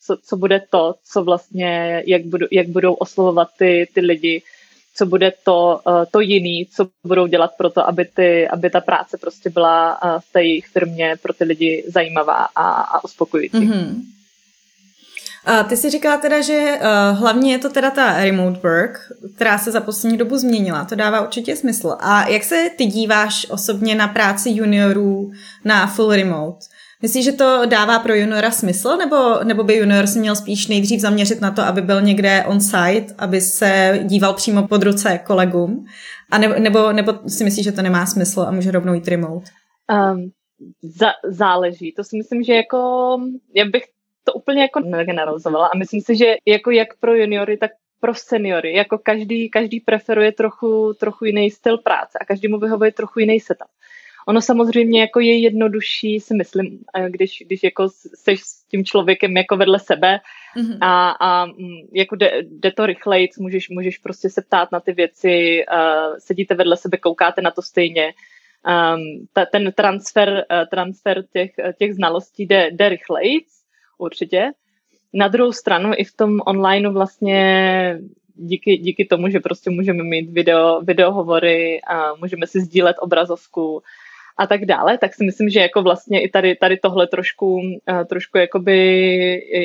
co, 0.00 0.16
co 0.24 0.36
bude 0.36 0.62
to, 0.70 0.94
co 1.12 1.24
vlastně, 1.24 2.02
jak, 2.06 2.22
budu, 2.22 2.46
jak 2.52 2.68
budou 2.68 2.94
oslovovat 2.94 3.48
ty, 3.58 3.88
ty 3.94 4.00
lidi, 4.00 4.42
co 4.94 5.06
bude 5.06 5.32
to, 5.44 5.80
uh, 5.86 6.04
to 6.10 6.20
jiný, 6.20 6.66
co 6.76 6.88
budou 7.04 7.26
dělat 7.26 7.50
pro 7.58 7.70
to, 7.70 7.88
aby, 7.88 8.04
ty, 8.04 8.48
aby 8.48 8.70
ta 8.70 8.80
práce 8.80 9.18
prostě 9.18 9.50
byla 9.50 10.02
uh, 10.04 10.20
v 10.20 10.32
té 10.32 10.42
jejich 10.42 10.66
firmě 10.66 11.16
pro 11.22 11.32
ty 11.32 11.44
lidi 11.44 11.84
zajímavá 11.88 12.48
a, 12.56 12.70
a 12.70 13.04
uspokojující. 13.04 13.58
Mm-hmm. 13.58 14.02
A 15.44 15.62
ty 15.62 15.76
jsi 15.76 15.90
říkala 15.90 16.16
teda, 16.16 16.40
že 16.40 16.78
uh, 16.80 17.18
hlavně 17.18 17.52
je 17.52 17.58
to 17.58 17.68
teda 17.68 17.90
ta 17.90 18.24
remote 18.24 18.60
work, 18.62 18.98
která 19.34 19.58
se 19.58 19.70
za 19.70 19.80
poslední 19.80 20.18
dobu 20.18 20.36
změnila. 20.38 20.84
To 20.84 20.94
dává 20.94 21.20
určitě 21.20 21.56
smysl. 21.56 21.96
A 22.00 22.28
jak 22.28 22.44
se 22.44 22.70
ty 22.76 22.86
díváš 22.86 23.46
osobně 23.50 23.94
na 23.94 24.08
práci 24.08 24.50
juniorů 24.50 25.32
na 25.64 25.86
full 25.86 26.10
remote? 26.12 26.58
Myslíš, 27.02 27.24
že 27.24 27.32
to 27.32 27.62
dává 27.66 27.98
pro 27.98 28.14
juniora 28.14 28.50
smysl, 28.50 28.96
nebo, 28.96 29.44
nebo 29.44 29.64
by 29.64 29.76
junior 29.76 30.06
si 30.06 30.18
měl 30.18 30.36
spíš 30.36 30.66
nejdřív 30.66 31.00
zaměřit 31.00 31.40
na 31.40 31.50
to, 31.50 31.62
aby 31.62 31.82
byl 31.82 32.02
někde 32.02 32.44
on-site, 32.46 33.14
aby 33.18 33.40
se 33.40 34.00
díval 34.04 34.34
přímo 34.34 34.68
pod 34.68 34.82
ruce 34.82 35.20
kolegům? 35.26 35.86
A 36.30 36.38
nebo, 36.38 36.54
nebo, 36.54 36.92
nebo 36.92 37.12
si 37.28 37.44
myslíš, 37.44 37.64
že 37.64 37.72
to 37.72 37.82
nemá 37.82 38.06
smysl 38.06 38.40
a 38.40 38.50
může 38.50 38.70
rovnou 38.70 38.94
jít 38.94 39.08
remote? 39.08 39.50
Um, 40.12 40.30
za, 40.82 41.06
záleží. 41.24 41.92
To 41.92 42.04
si 42.04 42.16
myslím, 42.16 42.42
že 42.42 42.54
jako, 42.54 42.78
já 43.54 43.64
bych 43.64 43.84
to 44.24 44.32
úplně 44.32 44.62
jako 44.62 44.80
negeneralizovala 44.80 45.66
a 45.66 45.76
myslím 45.76 46.00
si, 46.00 46.16
že 46.16 46.36
jako 46.46 46.70
jak 46.70 46.88
pro 47.00 47.14
juniory, 47.14 47.56
tak 47.56 47.70
pro 48.00 48.14
seniory. 48.14 48.76
Jako 48.76 48.98
každý, 48.98 49.50
každý 49.50 49.80
preferuje 49.80 50.32
trochu, 50.32 50.94
trochu 51.00 51.24
jiný 51.24 51.50
styl 51.50 51.78
práce 51.78 52.18
a 52.20 52.24
každému 52.24 52.58
vyhovuje 52.58 52.92
trochu 52.92 53.20
jiný 53.20 53.40
setup. 53.40 53.68
Ono 54.28 54.40
samozřejmě 54.40 55.00
jako 55.00 55.20
je 55.20 55.38
jednodušší, 55.38 56.20
si 56.20 56.34
myslím, 56.34 56.78
eh, 56.94 57.10
když, 57.10 57.42
když 57.46 57.62
jako 57.62 57.88
seš 58.14 58.40
s 58.40 58.64
tím 58.64 58.84
člověkem 58.84 59.36
jako 59.36 59.56
vedle 59.56 59.78
sebe 59.78 60.20
mm-hmm. 60.56 60.78
a, 60.80 61.10
a 61.10 61.46
mm, 61.46 61.54
jako 61.92 62.16
jde, 62.16 62.32
jde 62.42 62.72
to 62.72 62.86
rychleji, 62.86 63.28
můžeš, 63.38 63.68
můžeš 63.68 63.98
prostě 63.98 64.30
se 64.30 64.42
ptát 64.42 64.72
na 64.72 64.80
ty 64.80 64.92
věci, 64.92 65.64
uh, 65.72 66.16
sedíte 66.18 66.54
vedle 66.54 66.76
sebe, 66.76 66.96
koukáte 66.96 67.42
na 67.42 67.50
to 67.50 67.62
stejně. 67.62 68.12
Um, 68.68 69.26
ta, 69.32 69.46
ten 69.46 69.72
transfer, 69.72 70.28
uh, 70.28 70.68
transfer 70.70 71.24
těch, 71.32 71.50
těch 71.78 71.94
znalostí 71.94 72.46
jde, 72.46 72.70
jde 72.72 72.88
rychleji, 72.88 73.40
určitě. 73.98 74.50
Na 75.14 75.28
druhou 75.28 75.52
stranu 75.52 75.92
i 75.96 76.04
v 76.04 76.16
tom 76.16 76.40
online 76.46 76.88
vlastně 76.88 77.98
díky, 78.34 78.76
díky 78.76 79.04
tomu, 79.04 79.28
že 79.28 79.40
prostě 79.40 79.70
můžeme 79.70 80.04
mít 80.04 80.30
video, 80.30 80.80
videohovory 80.80 81.80
a 81.80 82.14
můžeme 82.14 82.46
si 82.46 82.60
sdílet 82.60 82.96
obrazovku 83.00 83.82
a 84.38 84.46
tak 84.46 84.64
dále, 84.64 84.98
tak 84.98 85.14
si 85.14 85.24
myslím, 85.24 85.48
že 85.48 85.60
jako 85.60 85.82
vlastně 85.82 86.22
i 86.22 86.28
tady, 86.28 86.56
tady 86.56 86.76
tohle 86.76 87.06
trošku, 87.06 87.60
trošku 88.08 88.38
jakoby 88.38 88.78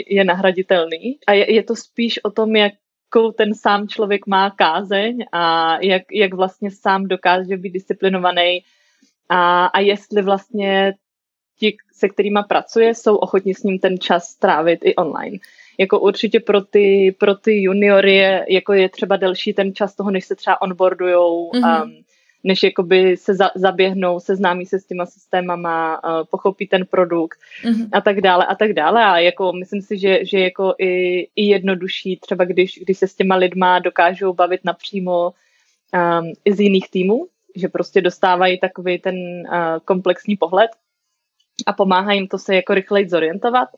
je 0.08 0.24
nahraditelný. 0.24 1.18
A 1.28 1.34
je, 1.34 1.54
je 1.54 1.64
to 1.64 1.76
spíš 1.76 2.20
o 2.24 2.32
tom, 2.32 2.56
jakou 2.56 3.32
ten 3.38 3.54
sám 3.56 3.88
člověk 3.88 4.28
má 4.28 4.50
kázeň 4.50 5.26
a 5.32 5.78
jak, 5.82 6.02
jak 6.12 6.34
vlastně 6.34 6.72
sám 6.72 7.08
dokáže 7.08 7.58
být 7.58 7.74
disciplinovaný 7.74 8.64
a, 9.30 9.66
a 9.66 9.80
jestli 9.80 10.22
vlastně 10.22 10.94
ti, 11.60 11.78
se 11.94 12.10
kterými 12.10 12.40
pracuje, 12.48 12.96
jsou 12.96 13.16
ochotní 13.16 13.54
s 13.54 13.64
ním 13.64 13.80
ten 13.80 14.00
čas 14.00 14.26
strávit 14.26 14.80
i 14.84 14.96
online. 14.96 15.38
Jako 15.80 16.00
určitě 16.00 16.40
pro 16.40 16.62
ty, 16.62 17.16
pro 17.20 17.36
ty 17.36 17.62
juniory 17.62 18.16
je, 18.16 18.46
jako 18.50 18.74
je 18.74 18.90
třeba 18.90 19.18
delší 19.18 19.54
ten 19.54 19.76
čas 19.76 19.96
toho, 19.96 20.12
než 20.12 20.26
se 20.26 20.36
třeba 20.36 20.62
onboardujou, 20.62 21.52
mm-hmm. 21.52 21.84
um, 21.84 22.04
než 22.44 22.64
jakoby 22.64 23.18
se 23.18 23.34
za, 23.34 23.52
zaběhnou, 23.56 24.20
seznámí 24.20 24.66
se 24.66 24.80
s 24.80 24.86
těma 24.86 25.06
systémama, 25.06 26.04
uh, 26.04 26.26
pochopí 26.32 26.68
ten 26.68 26.86
produkt 26.86 27.40
mm-hmm. 27.64 27.90
a 27.92 28.02
tak 28.02 28.22
dále 28.22 28.46
a 28.46 28.56
tak 28.56 28.74
dále. 28.74 29.04
A 29.04 29.18
jako 29.18 29.54
myslím 29.54 29.82
si, 29.82 29.98
že, 29.98 30.26
že 30.26 30.40
jako 30.40 30.76
i, 30.80 31.20
i 31.36 31.46
jednodušší, 31.46 32.18
třeba 32.18 32.46
když, 32.46 32.80
když 32.84 32.98
se 32.98 33.08
s 33.08 33.16
těma 33.16 33.36
lidma 33.36 33.80
dokážou 33.80 34.34
bavit 34.34 34.62
napřímo 34.64 35.30
um, 35.30 36.34
i 36.46 36.54
z 36.54 36.60
jiných 36.60 36.90
týmů, 36.90 37.28
že 37.56 37.68
prostě 37.68 38.02
dostávají 38.02 38.60
takový 38.60 39.00
ten 39.00 39.16
uh, 39.16 39.80
komplexní 39.86 40.38
pohled 40.38 40.72
a 41.66 41.74
pomáhá 41.74 42.14
jim 42.14 42.28
to 42.28 42.38
se 42.38 42.56
jako 42.56 42.74
rychleji 42.74 43.10
zorientovat, 43.10 43.70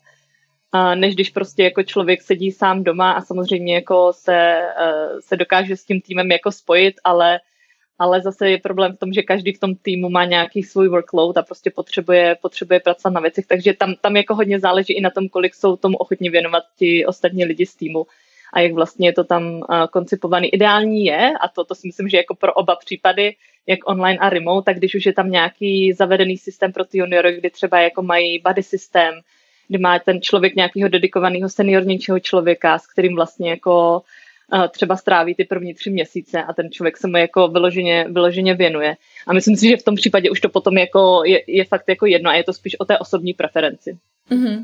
uh, 0.73 0.95
než 0.95 1.15
když 1.15 1.29
prostě 1.29 1.63
jako 1.63 1.83
člověk 1.83 2.21
sedí 2.21 2.51
sám 2.51 2.83
doma 2.83 3.11
a 3.11 3.21
samozřejmě 3.21 3.75
jako 3.75 4.13
se, 4.13 4.61
uh, 4.81 5.19
se 5.19 5.37
dokáže 5.37 5.77
s 5.77 5.85
tím 5.85 6.01
týmem 6.01 6.31
jako 6.31 6.51
spojit, 6.51 6.95
ale 7.03 7.39
ale 7.99 8.21
zase 8.21 8.49
je 8.49 8.57
problém 8.57 8.93
v 8.93 8.99
tom, 8.99 9.13
že 9.13 9.21
každý 9.21 9.53
v 9.53 9.59
tom 9.59 9.75
týmu 9.75 10.09
má 10.09 10.25
nějaký 10.25 10.63
svůj 10.63 10.87
workload 10.87 11.37
a 11.37 11.41
prostě 11.41 11.71
potřebuje, 11.75 12.35
potřebuje 12.41 12.79
pracovat 12.79 13.13
na 13.13 13.21
věcech, 13.21 13.45
takže 13.47 13.73
tam, 13.73 13.93
tam 14.01 14.15
jako 14.15 14.35
hodně 14.35 14.59
záleží 14.59 14.93
i 14.93 15.01
na 15.01 15.09
tom, 15.09 15.29
kolik 15.29 15.55
jsou 15.55 15.75
tomu 15.75 15.97
ochotní 15.97 16.29
věnovat 16.29 16.63
ti 16.77 17.05
ostatní 17.05 17.45
lidi 17.45 17.65
z 17.65 17.75
týmu 17.75 18.05
a 18.53 18.59
jak 18.59 18.73
vlastně 18.73 19.07
je 19.07 19.13
to 19.13 19.23
tam 19.23 19.43
uh, 19.53 19.61
koncipovaný. 19.91 20.47
Ideální 20.47 21.05
je, 21.05 21.31
a 21.41 21.47
to, 21.47 21.63
to 21.63 21.75
si 21.75 21.87
myslím, 21.87 22.09
že 22.09 22.17
jako 22.17 22.35
pro 22.35 22.53
oba 22.53 22.75
případy, 22.75 23.35
jak 23.67 23.79
online 23.89 24.19
a 24.19 24.29
remote, 24.29 24.65
tak 24.65 24.77
když 24.77 24.95
už 24.95 25.05
je 25.05 25.13
tam 25.13 25.31
nějaký 25.31 25.93
zavedený 25.93 26.37
systém 26.37 26.73
pro 26.73 26.85
ty 26.85 26.97
juniory, 26.97 27.37
kdy 27.37 27.49
třeba 27.49 27.79
jako 27.79 28.01
mají 28.01 28.39
buddy 28.39 28.63
systém, 28.63 29.13
kdy 29.67 29.77
má 29.77 29.99
ten 29.99 30.21
člověk 30.21 30.55
nějakého 30.55 30.89
dedikovaného 30.89 31.49
seniornějšího 31.49 32.19
člověka, 32.19 32.79
s 32.79 32.87
kterým 32.87 33.15
vlastně 33.15 33.49
jako 33.49 34.01
třeba 34.71 34.95
stráví 34.97 35.35
ty 35.35 35.43
první 35.43 35.73
tři 35.73 35.89
měsíce 35.89 36.43
a 36.43 36.53
ten 36.53 36.71
člověk 36.71 36.97
se 36.97 37.07
mu 37.07 37.17
jako 37.17 37.47
vyloženě, 37.47 38.05
vyloženě 38.09 38.53
věnuje. 38.53 38.95
A 39.27 39.33
myslím 39.33 39.55
si, 39.55 39.69
že 39.69 39.77
v 39.77 39.83
tom 39.83 39.95
případě 39.95 40.29
už 40.29 40.41
to 40.41 40.49
potom 40.49 40.77
jako 40.77 41.21
je, 41.25 41.41
je 41.47 41.65
fakt 41.65 41.89
jako 41.89 42.05
jedno 42.05 42.29
a 42.29 42.33
je 42.33 42.43
to 42.43 42.53
spíš 42.53 42.79
o 42.79 42.85
té 42.85 42.97
osobní 42.97 43.33
preferenci. 43.33 43.97
Mm-hmm. 44.31 44.63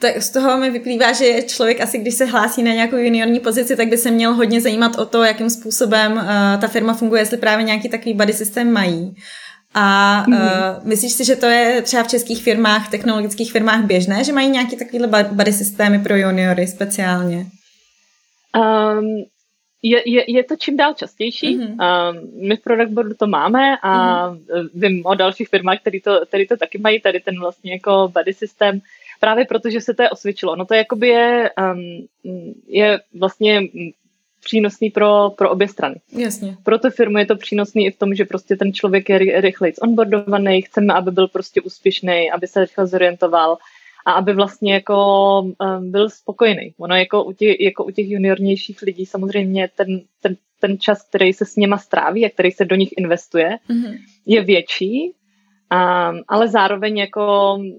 Tak 0.00 0.22
z 0.22 0.30
toho 0.30 0.58
mi 0.58 0.70
vyplývá, 0.70 1.12
že 1.12 1.42
člověk 1.42 1.80
asi, 1.80 1.98
když 1.98 2.14
se 2.14 2.24
hlásí 2.24 2.62
na 2.62 2.72
nějakou 2.72 2.96
juniorní 2.96 3.40
pozici, 3.40 3.76
tak 3.76 3.88
by 3.88 3.96
se 3.96 4.10
měl 4.10 4.34
hodně 4.34 4.60
zajímat 4.60 4.98
o 4.98 5.06
to, 5.06 5.24
jakým 5.24 5.50
způsobem 5.50 6.12
uh, 6.12 6.60
ta 6.60 6.68
firma 6.68 6.94
funguje, 6.94 7.22
jestli 7.22 7.36
právě 7.36 7.64
nějaký 7.64 7.88
takový 7.88 8.14
buddy 8.14 8.32
systém 8.32 8.72
mají. 8.72 9.16
A 9.74 10.24
mm-hmm. 10.28 10.78
uh, 10.78 10.88
myslíš 10.88 11.12
si, 11.12 11.24
že 11.24 11.36
to 11.36 11.46
je 11.46 11.82
třeba 11.82 12.02
v 12.02 12.08
českých 12.08 12.42
firmách, 12.42 12.90
technologických 12.90 13.52
firmách 13.52 13.84
běžné, 13.84 14.24
že 14.24 14.32
mají 14.32 14.48
nějaký 14.48 14.76
takovýhle 14.76 15.24
buddy 15.32 15.52
systémy 15.52 15.98
pro 15.98 16.16
juniory 16.16 16.66
speciálně? 16.66 17.46
Um, 18.56 19.24
je, 19.82 20.02
je, 20.10 20.24
je 20.36 20.44
to 20.44 20.56
čím 20.56 20.76
dál 20.76 20.94
častější. 20.94 21.58
Mm-hmm. 21.58 22.10
Um, 22.10 22.48
my 22.48 22.56
v 22.56 22.62
Product 22.62 22.92
Boardu 22.92 23.14
to 23.14 23.26
máme 23.26 23.76
a 23.82 23.92
mm-hmm. 24.30 24.68
vím 24.74 25.06
o 25.06 25.14
dalších 25.14 25.48
firmách, 25.48 25.80
které 25.80 26.00
to, 26.00 26.26
který 26.26 26.46
to 26.46 26.56
taky 26.56 26.78
mají, 26.78 27.00
tady 27.00 27.20
ten 27.20 27.40
vlastně 27.40 27.72
jako 27.72 28.12
buddy 28.14 28.34
systém, 28.34 28.80
právě 29.20 29.44
protože 29.44 29.80
se 29.80 29.94
to 29.94 30.02
je 30.02 30.10
osvědčilo. 30.10 30.56
No 30.56 30.64
to 30.64 30.74
jakoby 30.74 31.08
je, 31.08 31.50
um, 31.74 32.06
je 32.66 33.00
vlastně 33.14 33.62
přínosný 34.44 34.90
pro, 34.90 35.30
pro 35.30 35.50
obě 35.50 35.68
strany. 35.68 35.94
Jasně. 36.12 36.56
Pro 36.62 36.78
tu 36.78 36.90
firmu 36.90 37.18
je 37.18 37.26
to 37.26 37.36
přínosný 37.36 37.86
i 37.86 37.90
v 37.90 37.98
tom, 37.98 38.14
že 38.14 38.24
prostě 38.24 38.56
ten 38.56 38.72
člověk 38.72 39.08
je 39.08 39.40
rychleji 39.40 39.74
onboardovaný, 39.82 40.62
chceme, 40.62 40.94
aby 40.94 41.10
byl 41.10 41.28
prostě 41.28 41.60
úspěšný, 41.60 42.30
aby 42.30 42.46
se 42.46 42.60
rychle 42.60 42.86
zorientoval, 42.86 43.58
a 44.08 44.12
aby 44.12 44.34
vlastně 44.34 44.74
jako 44.74 45.40
um, 45.40 45.90
byl 45.90 46.10
spokojený. 46.10 46.74
Ono 46.78 46.96
jako 46.96 47.24
u, 47.24 47.32
těch, 47.32 47.60
jako 47.60 47.84
u 47.84 47.90
těch 47.90 48.08
juniornějších 48.08 48.82
lidí 48.82 49.06
samozřejmě 49.06 49.70
ten, 49.76 50.00
ten, 50.22 50.36
ten 50.60 50.78
čas, 50.78 51.08
který 51.08 51.32
se 51.32 51.44
s 51.44 51.56
něma 51.56 51.78
stráví 51.78 52.26
a 52.26 52.30
který 52.30 52.50
se 52.50 52.64
do 52.64 52.76
nich 52.76 52.94
investuje, 52.96 53.58
mm-hmm. 53.70 53.98
je 54.26 54.44
větší, 54.44 55.04
um, 55.04 56.22
ale 56.28 56.48
zároveň 56.48 56.98
jako 56.98 57.54
um, 57.54 57.72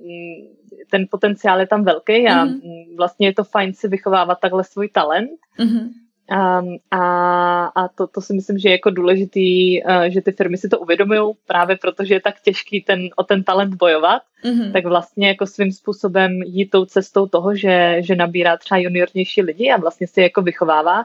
ten 0.92 1.08
potenciál 1.12 1.60
je 1.60 1.68
tam 1.68 1.84
velký 1.84 2.28
a 2.28 2.46
mm-hmm. 2.46 2.98
vlastně 2.98 3.28
je 3.28 3.34
to 3.34 3.44
fajn 3.44 3.74
si 3.74 3.88
vychovávat 3.88 4.40
takhle 4.40 4.64
svůj 4.64 4.90
talent. 4.90 5.32
Mm-hmm. 5.60 5.90
Um, 6.32 6.78
a 6.92 7.66
a 7.76 7.88
to, 7.88 8.08
to 8.08 8.22
si 8.22 8.34
myslím, 8.34 8.58
že 8.58 8.70
je 8.70 8.72
jako 8.72 8.90
důležitý, 8.90 9.84
uh, 9.84 10.04
že 10.04 10.22
ty 10.22 10.32
firmy 10.32 10.58
si 10.58 10.70
to 10.70 10.80
uvědomují 10.80 11.34
právě 11.48 11.78
protože 11.78 12.14
je 12.14 12.22
tak 12.22 12.42
těžký 12.42 12.82
ten, 12.82 13.10
o 13.16 13.24
ten 13.24 13.44
talent 13.44 13.76
bojovat, 13.76 14.22
mm-hmm. 14.44 14.72
tak 14.72 14.86
vlastně 14.86 15.28
jako 15.28 15.48
svým 15.48 15.72
způsobem 15.72 16.32
jít 16.32 16.70
tou 16.70 16.86
cestou 16.86 17.28
toho, 17.28 17.56
že, 17.56 17.98
že 18.00 18.16
nabírá 18.16 18.58
třeba 18.58 18.78
juniornější 18.78 19.42
lidi 19.42 19.72
a 19.72 19.78
vlastně 19.78 20.08
si 20.08 20.20
je 20.20 20.24
jako 20.24 20.42
vychovává, 20.42 21.04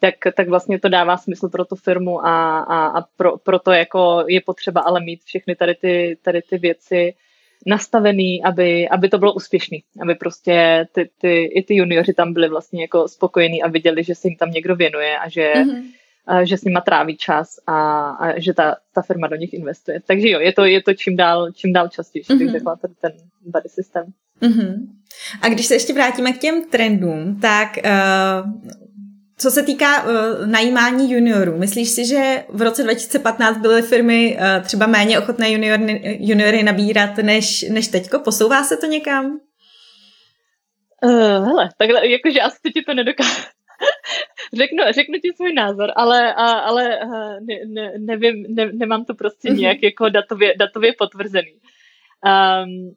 tak, 0.00 0.14
tak 0.36 0.48
vlastně 0.48 0.80
to 0.80 0.88
dává 0.88 1.16
smysl 1.16 1.48
pro 1.48 1.64
tu 1.64 1.76
firmu 1.76 2.26
a, 2.26 2.58
a, 2.58 2.86
a 2.86 3.04
pro, 3.16 3.38
pro 3.38 3.58
to 3.58 3.72
jako 3.72 4.24
je 4.28 4.40
potřeba 4.40 4.80
ale 4.80 5.00
mít 5.00 5.22
všechny 5.24 5.56
tady 5.56 5.74
ty, 5.74 6.18
tady 6.22 6.42
ty 6.42 6.58
věci 6.58 7.14
nastavený, 7.66 8.42
aby, 8.42 8.88
aby 8.88 9.08
to 9.08 9.18
bylo 9.18 9.34
úspěšný, 9.34 9.82
aby 10.02 10.14
prostě 10.14 10.86
ty, 10.92 11.10
ty, 11.20 11.44
i 11.44 11.62
ty 11.62 11.74
junioři 11.74 12.14
tam 12.14 12.32
byli 12.32 12.48
vlastně 12.48 12.82
jako 12.82 13.08
spokojení 13.08 13.62
a 13.62 13.68
viděli, 13.68 14.04
že 14.04 14.14
se 14.14 14.28
jim 14.28 14.36
tam 14.36 14.50
někdo 14.50 14.76
věnuje 14.76 15.18
a 15.18 15.28
že, 15.28 15.52
mm-hmm. 15.56 15.82
a, 16.26 16.44
že 16.44 16.56
s 16.56 16.64
nima 16.64 16.80
tráví 16.80 17.16
čas 17.16 17.58
a, 17.66 18.08
a 18.10 18.40
že 18.40 18.54
ta, 18.54 18.76
ta 18.94 19.02
firma 19.02 19.26
do 19.26 19.36
nich 19.36 19.54
investuje. 19.54 20.00
Takže 20.06 20.28
jo, 20.28 20.40
je 20.40 20.52
to, 20.52 20.64
je 20.64 20.82
to 20.82 20.94
čím 20.94 21.16
dál, 21.16 21.52
čím 21.52 21.72
dál 21.72 21.88
častější, 21.88 22.32
mm-hmm. 22.32 22.38
bych 22.38 22.50
řekla, 22.50 22.76
ten, 22.76 22.90
ten 23.00 23.12
buddy 23.46 23.68
systém. 23.68 24.04
Mm-hmm. 24.42 24.86
A 25.42 25.48
když 25.48 25.66
se 25.66 25.74
ještě 25.74 25.92
vrátíme 25.92 26.32
k 26.32 26.38
těm 26.38 26.64
trendům, 26.64 27.40
tak 27.40 27.76
uh, 27.84 28.74
co 29.36 29.50
se 29.50 29.62
týká 29.62 30.02
uh, 30.04 30.46
najímání 30.46 31.12
juniorů, 31.12 31.58
myslíš 31.58 31.88
si, 31.88 32.06
že 32.06 32.44
v 32.48 32.62
roce 32.62 32.82
2015 32.82 33.58
byly 33.58 33.82
firmy 33.82 34.38
uh, 34.38 34.64
třeba 34.64 34.86
méně 34.86 35.18
ochotné 35.18 35.52
juniory, 35.52 36.18
juniory 36.20 36.62
nabírat 36.62 37.16
než, 37.16 37.62
než 37.62 37.88
teďko? 37.88 38.18
Posouvá 38.18 38.64
se 38.64 38.76
to 38.76 38.86
někam? 38.86 39.40
Uh, 41.02 41.46
hele, 41.46 41.68
takhle, 41.78 42.08
jakože 42.08 42.40
asi 42.40 42.72
ti 42.74 42.82
to 42.82 42.94
nedokážu. 42.94 43.42
řeknu, 44.52 44.78
řeknu 44.94 45.18
ti 45.18 45.32
svůj 45.36 45.52
názor, 45.52 45.92
ale, 45.96 46.34
a, 46.34 46.46
ale 46.46 46.84
ne, 47.40 47.54
ne, 47.66 47.92
nevím, 47.98 48.46
ne, 48.48 48.72
nemám 48.72 49.04
to 49.04 49.14
prostě 49.14 49.50
mhm. 49.50 49.60
nějak 49.60 49.82
jako 49.82 50.08
datově, 50.08 50.54
datově 50.58 50.92
potvrzený. 50.98 51.52
Um, 51.52 52.94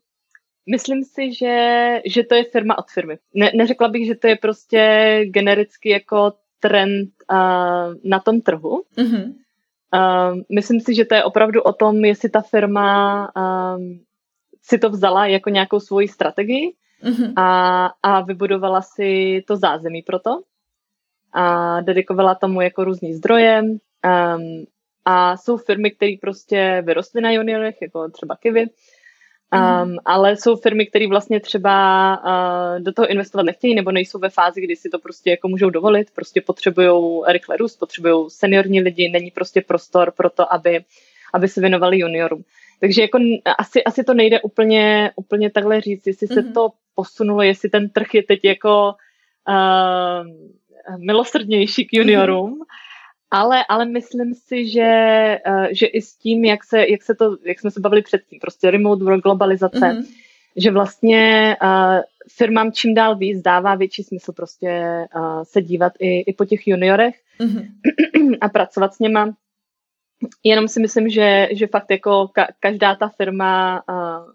Myslím 0.70 1.04
si, 1.04 1.34
že, 1.34 1.56
že 2.06 2.24
to 2.24 2.36
je 2.36 2.44
firma 2.44 2.78
od 2.78 2.90
firmy. 2.90 3.18
Ne, 3.34 3.52
neřekla 3.56 3.88
bych, 3.88 4.08
že 4.08 4.16
to 4.16 4.28
je 4.28 4.36
prostě 4.36 4.82
genericky 5.26 5.90
jako 5.90 6.34
trend 6.60 7.10
uh, 7.32 7.94
na 8.04 8.20
tom 8.20 8.42
trhu. 8.42 8.84
Mm-hmm. 8.98 9.34
Uh, 9.94 10.40
myslím 10.56 10.80
si, 10.80 10.96
že 10.96 11.06
to 11.06 11.16
je 11.16 11.24
opravdu 11.24 11.62
o 11.62 11.74
tom, 11.74 12.06
jestli 12.06 12.30
ta 12.30 12.42
firma 12.42 13.32
um, 13.36 14.00
si 14.62 14.78
to 14.78 14.90
vzala 14.90 15.28
jako 15.28 15.50
nějakou 15.50 15.80
svoji 15.80 16.08
strategii 16.08 16.74
mm-hmm. 17.04 17.34
a, 17.36 17.86
a 18.04 18.22
vybudovala 18.22 18.82
si 18.82 19.44
to 19.48 19.56
zázemí 19.56 20.02
pro 20.02 20.20
to 20.20 20.42
a 21.34 21.82
dedikovala 21.82 22.36
tomu 22.36 22.62
jako 22.62 22.84
různý 22.84 23.14
zdroje. 23.14 23.62
Um, 23.62 24.66
a 25.06 25.38
jsou 25.38 25.58
firmy, 25.58 25.92
které 25.92 26.12
prostě 26.22 26.84
vyrostly 26.86 27.22
na 27.22 27.32
juniorech, 27.32 27.76
jako 27.82 28.10
třeba 28.10 28.36
Kivy, 28.36 28.66
Um. 29.54 29.98
Ale 30.06 30.36
jsou 30.36 30.56
firmy, 30.56 30.86
které 30.86 31.08
vlastně 31.08 31.40
třeba 31.40 32.18
uh, 32.18 32.84
do 32.84 32.92
toho 32.92 33.08
investovat 33.08 33.44
nechtějí 33.44 33.76
nebo 33.76 33.92
nejsou 33.92 34.20
ve 34.20 34.30
fázi, 34.30 34.62
kdy 34.62 34.76
si 34.76 34.90
to 34.90 35.00
prostě 35.00 35.30
jako 35.30 35.48
můžou 35.48 35.70
dovolit, 35.70 36.12
prostě 36.16 36.42
potřebují 36.42 37.24
rychle 37.28 37.58
růst, 37.58 37.78
potřebují 37.78 38.30
seniorní 38.30 38.82
lidi, 38.82 39.10
není 39.10 39.32
prostě 39.32 39.62
prostor 39.62 40.12
pro 40.12 40.30
to, 40.30 40.54
aby, 40.54 40.84
aby 41.34 41.48
se 41.48 41.62
věnovali 41.62 42.00
juniorům. 42.00 42.44
Takže 42.80 43.02
jako 43.02 43.20
asi, 43.58 43.84
asi 43.84 44.04
to 44.04 44.14
nejde 44.14 44.42
úplně, 44.42 45.12
úplně 45.16 45.52
takhle 45.52 45.82
říct, 45.82 46.08
jestli 46.08 46.28
se 46.28 46.42
mm. 46.42 46.54
to 46.54 46.70
posunulo, 46.96 47.42
jestli 47.42 47.70
ten 47.70 47.90
trh 47.90 48.14
je 48.14 48.24
teď 48.24 48.40
jako 48.44 48.94
uh, 49.50 50.28
milosrdnější 50.98 51.86
k 51.86 51.94
juniorům, 51.94 52.50
mm. 52.50 52.58
Ale, 53.32 53.66
ale 53.70 53.86
myslím 53.86 54.34
si, 54.34 54.70
že, 54.70 54.92
uh, 55.48 55.66
že 55.72 55.86
i 55.86 56.02
s 56.02 56.16
tím, 56.16 56.46
jak, 56.46 56.64
se, 56.64 56.86
jak, 56.90 57.04
se 57.04 57.16
to, 57.16 57.38
jak 57.44 57.60
jsme 57.60 57.72
se 57.72 57.80
bavili 57.80 58.02
předtím, 58.02 58.40
prostě 58.40 58.72
remote 58.72 59.04
work, 59.04 59.24
globalizace, 59.24 59.80
mm-hmm. 59.80 60.06
že 60.56 60.72
vlastně 60.72 61.56
uh, 61.64 62.00
firmám 62.32 62.72
čím 62.72 62.94
dál 62.94 63.18
víc 63.18 63.42
dává 63.42 63.76
větší 63.76 64.04
smysl 64.04 64.32
prostě 64.32 65.04
uh, 65.16 65.44
se 65.44 65.62
dívat 65.62 65.94
i, 66.00 66.20
i 66.20 66.34
po 66.34 66.46
těch 66.46 66.68
juniorech 66.68 67.16
mm-hmm. 67.40 67.68
a 68.42 68.50
pracovat 68.50 68.94
s 68.94 69.00
něma. 69.00 69.36
Jenom 70.44 70.68
si 70.68 70.80
myslím, 70.80 71.10
že, 71.10 71.48
že 71.52 71.68
fakt 71.68 71.92
jako 71.92 72.28
ka, 72.28 72.48
každá 72.60 72.96
ta 72.96 73.10
firma 73.10 73.84
uh, 73.90 74.32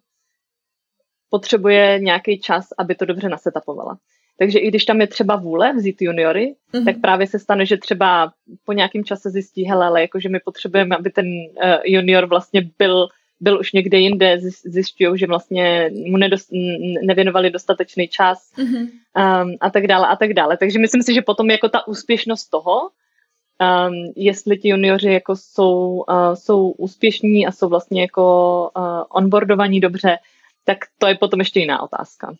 potřebuje 1.31 1.99
nějaký 2.01 2.41
čas, 2.41 2.69
aby 2.79 2.95
to 2.95 3.05
dobře 3.05 3.29
nasetapovala. 3.29 3.99
Takže 4.39 4.59
i 4.59 4.69
když 4.69 4.85
tam 4.85 5.01
je 5.01 5.07
třeba 5.07 5.37
vůle 5.37 5.73
vzít 5.73 6.03
juniory, 6.03 6.55
mm-hmm. 6.73 6.85
tak 6.85 7.01
právě 7.01 7.27
se 7.27 7.39
stane, 7.39 7.67
že 7.67 7.77
třeba 7.77 8.33
po 8.65 8.73
nějakém 8.73 9.05
čase 9.05 9.31
zjistí, 9.31 9.65
hele, 9.65 9.87
ale 9.87 10.01
jakože 10.01 10.29
my 10.29 10.41
potřebujeme, 10.45 10.97
aby 10.97 11.11
ten 11.11 11.27
uh, 11.27 11.75
junior 11.85 12.27
vlastně 12.27 12.71
byl, 12.79 13.09
byl 13.41 13.59
už 13.61 13.73
někde 13.73 13.99
jinde, 13.99 14.39
zjišťují, 14.65 15.19
že 15.19 15.27
vlastně 15.27 15.91
mu 16.11 16.17
nedost, 16.17 16.49
nevěnovali 17.03 17.51
dostatečný 17.51 18.09
čas 18.09 18.53
mm-hmm. 18.57 18.89
um, 19.43 19.57
a 19.61 19.71
tak 19.71 19.87
dále 19.87 20.07
a 20.07 20.17
tak 20.17 20.35
dále. 20.35 20.57
Takže 20.57 20.79
myslím 20.79 21.03
si, 21.03 21.15
že 21.15 21.23
potom 21.23 21.51
jako 21.51 21.69
ta 21.69 21.87
úspěšnost 21.89 22.49
toho, 22.49 22.81
um, 22.81 24.13
jestli 24.17 24.59
ti 24.59 24.69
junioři 24.69 25.13
jako 25.13 25.37
jsou, 25.37 26.05
uh, 26.09 26.35
jsou 26.35 26.71
úspěšní 26.71 27.47
a 27.47 27.53
jsou 27.53 27.69
vlastně 27.69 28.01
jako 28.01 28.71
uh, 28.77 29.03
onboardovaní 29.09 29.81
dobře, 29.81 30.19
tak 30.65 30.79
to 30.99 31.07
je 31.07 31.15
potom 31.15 31.41
ještě 31.41 31.61
jiná 31.61 31.83
otázka. 31.83 32.35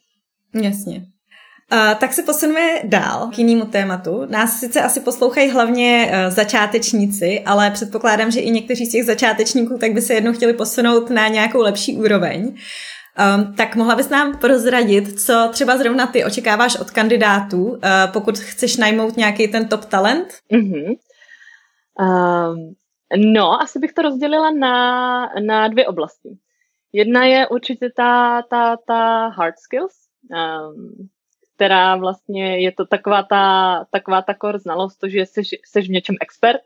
Jasně. 0.63 1.07
Tak 2.01 2.13
se 2.13 2.23
posuneme 2.23 2.61
dál 2.85 3.31
k 3.35 3.39
jinému 3.39 3.67
tématu. 3.67 4.27
Nás 4.27 4.61
sice 4.61 4.83
asi 4.83 5.01
poslouchají 5.01 5.51
hlavně 5.51 6.11
uh, 6.11 6.35
začátečníci, 6.35 7.43
ale 7.47 7.71
předpokládám, 7.71 8.31
že 8.31 8.41
i 8.41 8.51
někteří 8.51 8.87
z 8.87 8.93
těch 8.93 9.05
začátečníků 9.05 9.79
tak 9.79 9.93
by 9.93 10.01
se 10.01 10.15
jednou 10.15 10.33
chtěli 10.33 10.53
posunout 10.53 11.11
na 11.11 11.29
nějakou 11.29 11.61
lepší 11.61 11.97
úroveň. 11.97 12.55
Um, 13.37 13.55
tak 13.55 13.77
mohla 13.77 13.95
bys 13.95 14.09
nám 14.09 14.39
prozradit, 14.39 15.21
co 15.21 15.49
třeba 15.53 15.77
zrovna 15.77 16.07
ty 16.07 16.25
očekáváš 16.25 16.77
od 16.77 16.91
kandidátů, 16.91 17.65
uh, 17.65 17.79
pokud 18.13 18.39
chceš 18.39 18.77
najmout 18.77 19.17
nějaký 19.17 19.49
ten 19.49 19.69
top 19.69 19.85
talent? 19.85 20.29
Mm-hmm. 20.53 20.97
Um, 22.01 22.75
no, 23.33 23.63
asi 23.63 23.79
bych 23.79 23.93
to 23.93 24.03
rozdělila 24.03 24.51
na, 24.51 25.27
na 25.47 25.69
dvě 25.69 25.87
oblasti. 25.87 26.29
Jedna 26.93 27.25
je 27.25 27.49
určitě 27.49 27.91
ta, 27.97 28.43
ta, 28.51 28.77
ta 28.87 29.29
hard 29.29 29.55
skills, 29.59 29.93
um, 30.31 31.09
která 31.63 31.97
vlastně 31.97 32.59
je 32.59 32.73
to 32.73 32.87
taková 32.87 33.23
ta, 33.23 33.87
taková 33.91 34.23
ta 34.23 34.35
core 34.43 34.59
znalost, 34.59 34.97
to, 34.97 35.09
že 35.09 35.27
jsi, 35.27 35.43
jsi 35.65 35.81
v 35.81 35.89
něčem 35.89 36.17
expert, 36.21 36.61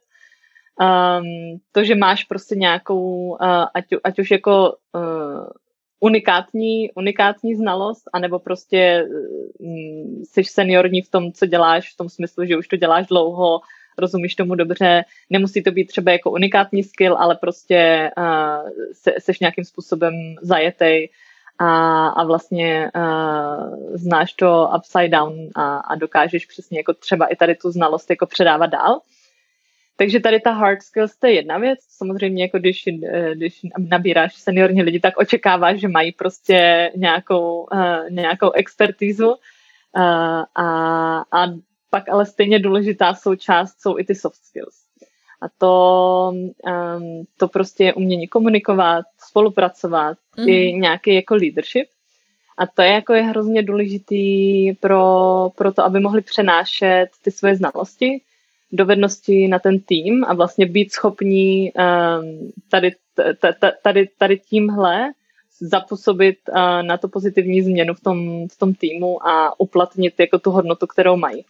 um, 0.81 1.61
to, 1.73 1.85
že 1.85 1.95
máš 1.95 2.25
prostě 2.25 2.55
nějakou, 2.57 3.29
uh, 3.29 3.37
ať, 3.75 3.85
ať 4.05 4.19
už 4.19 4.31
jako 4.31 4.77
uh, 4.95 5.47
unikátní, 6.01 6.93
unikátní 6.95 7.55
znalost, 7.55 8.03
anebo 8.13 8.39
prostě 8.39 9.05
um, 9.59 10.25
jsi 10.25 10.45
seniorní 10.45 11.03
v 11.03 11.11
tom, 11.11 11.33
co 11.33 11.47
děláš, 11.47 11.93
v 11.93 11.97
tom 11.97 12.09
smyslu, 12.09 12.45
že 12.45 12.57
už 12.57 12.69
to 12.69 12.77
děláš 12.77 13.07
dlouho, 13.07 13.61
rozumíš 13.99 14.35
tomu 14.35 14.55
dobře, 14.55 15.05
nemusí 15.31 15.63
to 15.63 15.71
být 15.71 15.87
třeba 15.87 16.13
jako 16.13 16.31
unikátní 16.31 16.83
skill, 16.83 17.17
ale 17.19 17.37
prostě 17.37 18.11
uh, 18.19 18.69
se, 18.93 19.13
seš 19.19 19.41
nějakým 19.41 19.65
způsobem 19.65 20.13
zajetej 20.43 21.11
a, 21.59 22.07
a 22.09 22.25
vlastně 22.25 22.91
uh, 22.97 23.97
znáš 23.97 24.33
to 24.33 24.71
upside 24.77 25.09
down 25.09 25.35
a, 25.55 25.77
a 25.77 25.95
dokážeš 25.95 26.47
přesně 26.47 26.79
jako 26.79 26.95
třeba 26.95 27.27
i 27.27 27.37
tady 27.37 27.55
tu 27.55 27.71
znalost 27.71 28.11
jako 28.11 28.27
předávat 28.27 28.67
dál. 28.67 29.01
Takže 29.97 30.21
tady 30.21 30.41
ta 30.41 30.51
hard 30.51 30.83
skills 30.83 31.17
to 31.17 31.27
je 31.27 31.35
jedna 31.35 31.59
věc. 31.59 31.79
Samozřejmě, 31.89 32.43
jako 32.43 32.59
když, 32.59 32.85
eh, 32.87 33.35
když 33.35 33.61
nabíráš 33.79 34.35
seniorní 34.35 34.83
lidi, 34.83 35.01
tak 35.01 35.19
očekáváš, 35.19 35.81
že 35.81 35.89
mají 35.89 36.13
prostě 36.13 36.91
nějakou, 36.97 37.69
uh, 37.73 38.11
nějakou 38.11 38.51
expertízu. 38.51 39.29
Uh, 39.29 39.35
a, 40.55 41.19
a 41.33 41.47
pak 41.91 42.09
ale 42.09 42.27
stejně 42.27 42.59
důležitá 42.59 43.15
součást 43.15 43.81
jsou 43.81 43.99
i 43.99 44.05
ty 44.05 44.15
soft 44.15 44.45
skills. 44.45 44.86
A 45.47 45.49
to, 45.59 46.33
um, 46.33 47.25
to 47.37 47.49
prostě 47.49 47.85
je 47.85 47.95
umění 47.95 48.29
komunikovat, 48.29 49.05
spolupracovat, 49.29 50.19
mm. 50.39 50.49
i 50.49 50.73
nějaký 50.73 51.15
jako 51.15 51.35
leadership. 51.35 51.89
A 52.59 52.67
to 52.67 52.83
je 52.83 52.89
jako 52.89 53.13
je 53.13 53.23
hrozně 53.23 53.63
důležitý 53.63 54.73
pro, 54.73 55.49
pro 55.57 55.73
to, 55.73 55.85
aby 55.85 56.01
mohli 56.01 56.21
přenášet 56.23 57.07
ty 57.23 57.31
svoje 57.31 57.57
znalosti, 57.57 58.21
dovednosti 58.73 59.49
na 59.49 59.59
ten 59.59 59.81
tým 59.81 60.25
a 60.25 60.35
vlastně 60.35 60.67
být 60.67 60.93
schopní 60.93 61.73
um, 61.73 62.53
tady, 62.71 62.91
tady, 63.83 64.09
tady 64.19 64.39
tímhle 64.39 65.11
zapůsobit 65.61 66.37
uh, 66.49 66.57
na 66.83 66.97
to 66.97 67.09
pozitivní 67.09 67.63
změnu 67.63 67.95
v 67.95 68.01
tom, 68.01 68.49
v 68.49 68.59
tom 68.59 68.75
týmu 68.75 69.27
a 69.27 69.61
uplatnit 69.61 70.21
jako 70.21 70.39
tu 70.39 70.51
hodnotu, 70.51 70.87
kterou 70.87 71.17
mají. 71.17 71.45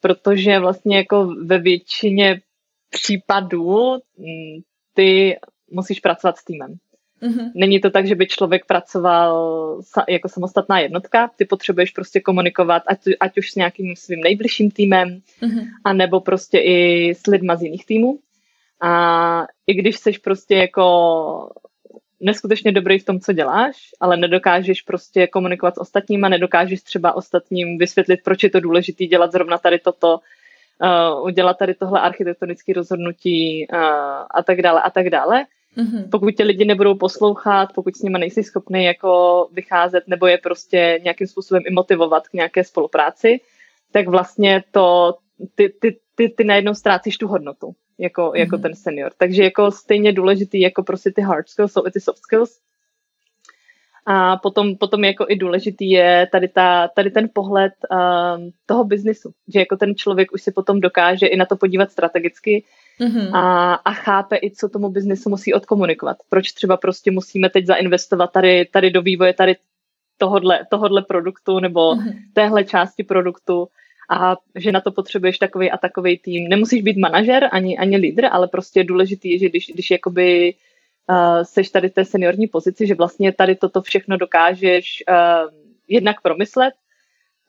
Protože 0.00 0.58
vlastně 0.58 0.96
jako 0.96 1.34
ve 1.44 1.58
většině 1.58 2.40
případů 3.02 3.92
mm, 4.18 4.62
ty 4.94 5.36
musíš 5.70 6.00
pracovat 6.00 6.36
s 6.36 6.44
týmem. 6.44 6.74
Mm-hmm. 7.22 7.50
Není 7.54 7.80
to 7.80 7.90
tak, 7.90 8.06
že 8.06 8.14
by 8.14 8.26
člověk 8.26 8.66
pracoval 8.66 9.82
jako 10.08 10.28
samostatná 10.28 10.80
jednotka, 10.80 11.30
ty 11.36 11.44
potřebuješ 11.44 11.90
prostě 11.90 12.20
komunikovat, 12.20 12.82
ať, 12.86 12.98
ať 13.20 13.38
už 13.38 13.50
s 13.50 13.54
nějakým 13.54 13.96
svým 13.96 14.20
nejbližším 14.20 14.70
týmem, 14.70 15.20
mm-hmm. 15.42 15.64
anebo 15.84 16.20
prostě 16.20 16.58
i 16.58 17.10
s 17.14 17.26
lidma 17.26 17.56
z 17.56 17.62
jiných 17.62 17.86
týmů. 17.86 18.18
A 18.80 19.46
i 19.66 19.74
když 19.74 19.96
jsi 19.96 20.12
prostě 20.12 20.54
jako 20.54 21.50
neskutečně 22.20 22.72
dobrý 22.72 22.98
v 22.98 23.04
tom, 23.04 23.20
co 23.20 23.32
děláš, 23.32 23.76
ale 24.00 24.16
nedokážeš 24.16 24.82
prostě 24.82 25.26
komunikovat 25.26 25.74
s 25.74 25.80
ostatníma, 25.80 26.28
nedokážeš 26.28 26.82
třeba 26.82 27.16
ostatním 27.16 27.78
vysvětlit, 27.78 28.20
proč 28.24 28.42
je 28.42 28.50
to 28.50 28.60
důležité 28.60 29.04
dělat 29.04 29.32
zrovna 29.32 29.58
tady 29.58 29.78
toto, 29.78 30.20
uh, 30.82 31.24
udělat 31.24 31.58
tady 31.58 31.74
tohle 31.74 32.00
architektonické 32.00 32.72
rozhodnutí 32.72 33.66
uh, 33.72 33.78
a 34.30 34.42
tak 34.46 34.62
dále 34.62 34.82
a 34.82 34.90
tak 34.90 35.10
dále. 35.10 35.44
Mm-hmm. 35.76 36.08
Pokud 36.10 36.34
tě 36.34 36.44
lidi 36.44 36.64
nebudou 36.64 36.94
poslouchat, 36.94 37.72
pokud 37.74 37.96
s 37.96 38.02
nimi 38.02 38.18
nejsi 38.18 38.42
schopný 38.42 38.84
jako 38.84 39.48
vycházet 39.52 40.04
nebo 40.06 40.26
je 40.26 40.38
prostě 40.38 41.00
nějakým 41.02 41.26
způsobem 41.26 41.62
i 41.66 41.72
motivovat 41.72 42.28
k 42.28 42.32
nějaké 42.32 42.64
spolupráci, 42.64 43.40
tak 43.92 44.08
vlastně 44.08 44.64
to 44.70 45.14
ty, 45.54 45.68
ty, 45.80 45.98
ty, 46.14 46.28
ty 46.28 46.44
najednou 46.44 46.74
ztrácíš 46.74 47.18
tu 47.18 47.28
hodnotu 47.28 47.72
jako, 47.98 48.22
mm-hmm. 48.22 48.38
jako 48.38 48.58
ten 48.58 48.74
senior. 48.74 49.12
Takže 49.18 49.42
jako 49.42 49.70
stejně 49.70 50.12
důležitý 50.12 50.60
jako 50.60 50.82
prostě 50.82 51.10
ty 51.10 51.22
hard 51.22 51.48
skills 51.48 51.72
jsou 51.72 51.86
i 51.86 51.90
ty 51.90 52.00
soft 52.00 52.18
skills. 52.18 52.58
A 54.08 54.36
potom, 54.36 54.76
potom 54.76 55.04
jako 55.04 55.26
i 55.28 55.36
důležitý 55.36 55.90
je 55.90 56.28
tady, 56.32 56.48
ta, 56.48 56.88
tady 56.88 57.10
ten 57.10 57.28
pohled 57.32 57.72
um, 57.90 58.50
toho 58.66 58.84
biznisu, 58.84 59.32
že 59.54 59.58
jako 59.58 59.76
ten 59.76 59.94
člověk 59.94 60.32
už 60.32 60.42
si 60.42 60.52
potom 60.52 60.80
dokáže 60.80 61.26
i 61.26 61.36
na 61.36 61.44
to 61.44 61.56
podívat 61.56 61.90
strategicky 61.90 62.64
mm-hmm. 63.00 63.36
a, 63.36 63.74
a 63.74 63.92
chápe 63.92 64.36
i, 64.42 64.50
co 64.50 64.68
tomu 64.68 64.88
biznisu 64.88 65.30
musí 65.30 65.54
odkomunikovat. 65.54 66.16
Proč 66.28 66.52
třeba 66.52 66.76
prostě 66.76 67.10
musíme 67.10 67.50
teď 67.50 67.66
zainvestovat 67.66 68.32
tady, 68.32 68.64
tady 68.64 68.90
do 68.90 69.02
vývoje 69.02 69.34
tady 69.34 69.56
tohodle, 70.18 70.66
tohodle 70.70 71.02
produktu 71.02 71.60
nebo 71.60 71.80
mm-hmm. 71.80 72.14
téhle 72.32 72.64
části 72.64 73.04
produktu 73.04 73.68
a 74.10 74.36
že 74.54 74.72
na 74.72 74.80
to 74.80 74.92
potřebuješ 74.92 75.38
takový 75.38 75.70
a 75.70 75.76
takový 75.76 76.18
tým. 76.18 76.48
Nemusíš 76.48 76.82
být 76.82 76.96
manažer 76.96 77.48
ani, 77.52 77.78
ani 77.78 77.96
lídr, 77.96 78.24
ale 78.30 78.48
prostě 78.48 78.80
je 78.80 78.84
důležitý, 78.84 79.38
že 79.38 79.48
když, 79.48 79.70
když 79.74 79.90
jakoby 79.90 80.54
uh, 81.10 81.42
seš 81.42 81.70
tady 81.70 81.90
té 81.90 82.04
seniorní 82.04 82.46
pozici, 82.46 82.86
že 82.86 82.94
vlastně 82.94 83.32
tady 83.32 83.56
toto 83.56 83.82
všechno 83.82 84.16
dokážeš 84.16 85.04
uh, 85.08 85.14
jednak 85.88 86.20
promyslet 86.20 86.74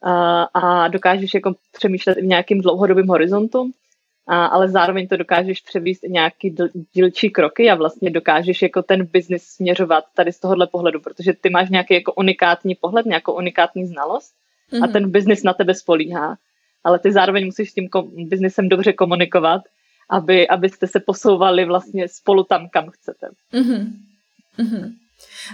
uh, 0.06 0.12
a 0.54 0.88
dokážeš 0.88 1.34
jako 1.34 1.56
přemýšlet 1.72 2.18
i 2.18 2.22
v 2.22 2.26
nějakým 2.26 2.62
dlouhodobým 2.62 3.08
horizontu, 3.08 3.62
uh, 3.62 3.70
ale 4.28 4.70
zároveň 4.70 5.08
to 5.08 5.18
dokážeš 5.18 5.62
převíst 5.62 6.04
i 6.04 6.10
nějaký 6.10 6.56
dílčí 6.94 7.30
kroky 7.30 7.70
a 7.70 7.76
vlastně 7.76 8.10
dokážeš 8.10 8.62
jako 8.62 8.84
ten 8.84 9.06
biznis 9.06 9.44
směřovat 9.44 10.04
tady 10.16 10.32
z 10.32 10.40
tohohle 10.40 10.68
pohledu, 10.68 11.00
protože 11.00 11.34
ty 11.34 11.50
máš 11.50 11.70
nějaký 11.70 11.94
jako 11.94 12.14
unikátní 12.14 12.76
pohled, 12.76 13.06
nějakou 13.06 13.34
unikátní 13.34 13.86
znalost 13.86 14.34
mm-hmm. 14.72 14.84
a 14.84 14.86
mhm. 14.86 14.94
ten 14.94 15.12
biznis 15.12 15.44
na 15.44 15.54
tebe 15.54 15.74
spolíhá. 15.74 16.38
Ale 16.84 17.00
ty 17.00 17.12
zároveň 17.12 17.46
musíš 17.46 17.70
s 17.70 17.74
tím 17.74 17.90
kom- 17.90 18.10
biznisem 18.30 18.70
dobře 18.70 18.94
komunikovat 18.94 19.62
aby, 20.10 20.48
abyste 20.48 20.88
se 20.88 21.00
posouvali 21.00 21.66
vlastně 21.66 22.08
spolu 22.08 22.44
tam, 22.44 22.68
kam 22.72 22.90
chcete. 22.90 23.28
Mm-hmm. 23.54 23.92
Mm-hmm. 24.60 24.94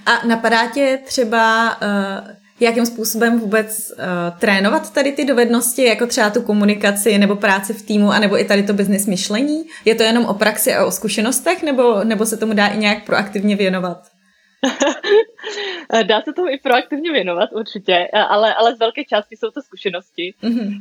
A 0.05 0.27
napadá 0.27 0.67
tě 0.67 0.99
třeba, 1.05 1.75
uh, 1.81 2.27
jakým 2.59 2.85
způsobem 2.85 3.39
vůbec 3.39 3.91
uh, 3.91 4.39
trénovat 4.39 4.93
tady 4.93 5.11
ty 5.11 5.25
dovednosti, 5.25 5.83
jako 5.83 6.07
třeba 6.07 6.29
tu 6.29 6.41
komunikaci 6.41 7.17
nebo 7.17 7.35
práci 7.35 7.73
v 7.73 7.81
týmu, 7.81 8.11
anebo 8.11 8.39
i 8.39 8.45
tady 8.45 8.63
to 8.63 8.73
business 8.73 9.05
myšlení? 9.05 9.63
Je 9.85 9.95
to 9.95 10.03
jenom 10.03 10.25
o 10.25 10.33
praxi 10.33 10.73
a 10.73 10.85
o 10.85 10.91
zkušenostech, 10.91 11.63
nebo, 11.63 12.03
nebo 12.03 12.25
se 12.25 12.37
tomu 12.37 12.53
dá 12.53 12.67
i 12.67 12.77
nějak 12.77 13.05
proaktivně 13.05 13.55
věnovat? 13.55 14.12
Dá 16.03 16.21
se 16.21 16.33
tomu 16.33 16.49
i 16.49 16.59
proaktivně 16.63 17.11
věnovat, 17.11 17.49
určitě, 17.51 18.07
ale, 18.29 18.53
ale 18.53 18.75
z 18.75 18.79
velké 18.79 19.03
části 19.03 19.37
jsou 19.37 19.51
to 19.51 19.61
zkušenosti. 19.61 20.33
Mm-hmm. 20.43 20.77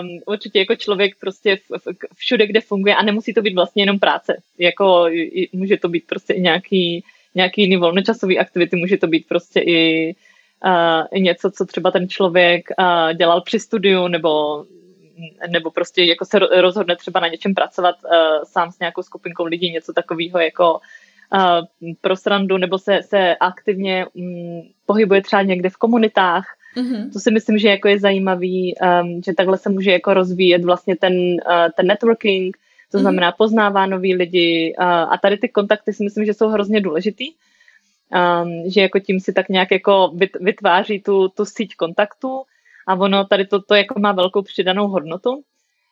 Um, 0.00 0.20
určitě 0.26 0.58
jako 0.58 0.76
člověk 0.76 1.12
prostě 1.20 1.56
v, 1.56 1.78
v, 1.78 1.96
všude, 2.16 2.46
kde 2.46 2.60
funguje 2.60 2.94
a 2.94 3.02
nemusí 3.02 3.34
to 3.34 3.42
být 3.42 3.54
vlastně 3.54 3.82
jenom 3.82 3.98
práce. 3.98 4.42
Jako 4.58 5.06
může 5.52 5.76
to 5.76 5.88
být 5.88 6.06
prostě 6.06 6.32
i 6.32 6.40
nějaký, 6.40 7.04
nějaký 7.34 7.62
jiný 7.62 7.76
volnočasový 7.76 8.38
aktivity, 8.38 8.76
může 8.76 8.96
to 8.96 9.06
být 9.06 9.28
prostě 9.28 9.60
i, 9.60 10.14
uh, 10.64 11.20
něco, 11.20 11.50
co 11.50 11.66
třeba 11.66 11.90
ten 11.90 12.08
člověk 12.08 12.68
uh, 12.78 13.12
dělal 13.12 13.40
při 13.40 13.60
studiu 13.60 14.08
nebo 14.08 14.64
nebo 15.48 15.70
prostě 15.70 16.04
jako 16.04 16.24
se 16.24 16.38
rozhodne 16.38 16.96
třeba 16.96 17.20
na 17.20 17.28
něčem 17.28 17.54
pracovat 17.54 17.94
uh, 18.04 18.10
sám 18.44 18.72
s 18.72 18.78
nějakou 18.78 19.02
skupinkou 19.02 19.44
lidí, 19.44 19.72
něco 19.72 19.92
takového 19.92 20.38
jako 20.38 20.80
pro 22.00 22.16
srandu 22.16 22.58
nebo 22.58 22.78
se, 22.78 23.00
se 23.02 23.36
aktivně 23.36 24.06
um, 24.14 24.62
pohybuje 24.86 25.22
třeba 25.22 25.42
někde 25.42 25.70
v 25.70 25.76
komunitách. 25.76 26.46
Mm-hmm. 26.76 27.12
To 27.12 27.18
si 27.18 27.30
myslím, 27.30 27.58
že 27.58 27.68
jako 27.68 27.88
je 27.88 28.00
zajímavý, 28.00 28.74
um, 29.02 29.22
že 29.24 29.34
takhle 29.34 29.58
se 29.58 29.70
může 29.70 29.90
jako 29.92 30.14
rozvíjet 30.14 30.64
vlastně 30.64 30.96
ten, 30.96 31.12
uh, 31.12 31.68
ten 31.76 31.86
networking, 31.86 32.56
to 32.56 32.96
mm-hmm. 32.96 33.00
znamená 33.00 33.32
poznává 33.32 33.86
nový 33.86 34.14
lidi 34.14 34.74
uh, 34.78 34.84
a 34.84 35.18
tady 35.22 35.36
ty 35.36 35.48
kontakty 35.48 35.92
si 35.92 36.04
myslím, 36.04 36.24
že 36.24 36.34
jsou 36.34 36.48
hrozně 36.48 36.80
důležitý. 36.80 37.32
Um, 38.08 38.70
že 38.70 38.80
jako 38.80 38.98
tím 38.98 39.20
si 39.20 39.32
tak 39.32 39.48
nějak 39.48 39.70
jako 39.70 40.12
vytváří 40.40 41.00
tu, 41.00 41.28
tu 41.28 41.44
síť 41.44 41.76
kontaktů 41.76 42.42
a 42.86 42.94
ono 42.94 43.24
tady 43.24 43.46
to, 43.46 43.62
to 43.62 43.74
jako 43.74 44.00
má 44.00 44.12
velkou 44.12 44.42
přidanou 44.42 44.88
hodnotu. 44.88 45.42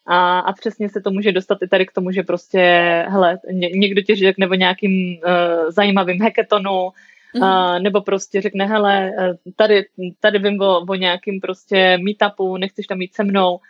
A, 0.07 0.39
a 0.39 0.53
přesně 0.53 0.89
se 0.89 1.01
to 1.01 1.11
může 1.11 1.33
dostat 1.33 1.59
i 1.63 1.69
tady 1.69 1.87
k 1.87 1.93
tomu, 1.93 2.11
že 2.11 2.23
prostě, 2.23 2.61
hele, 3.09 3.39
ně, 3.53 3.71
někdo 3.71 4.03
ti 4.03 4.15
řekne 4.15 4.49
o 4.49 4.55
nějakým 4.55 5.17
uh, 5.17 5.71
zajímavým 5.71 6.23
hackathonu, 6.23 6.89
uh, 7.35 7.79
nebo 7.79 8.01
prostě 8.01 8.41
řekne, 8.41 8.67
hele, 8.67 9.13
eh, 9.19 9.35
tady, 9.57 9.85
tady 10.21 10.39
vím 10.39 10.61
o, 10.61 10.81
o 10.89 10.95
nějakým 10.95 11.41
prostě 11.41 11.99
meetupu, 11.99 12.57
nechceš 12.57 12.87
tam 12.87 12.99
mít 12.99 13.15
se 13.15 13.25
mnou, 13.25 13.55
uh, 13.55 13.61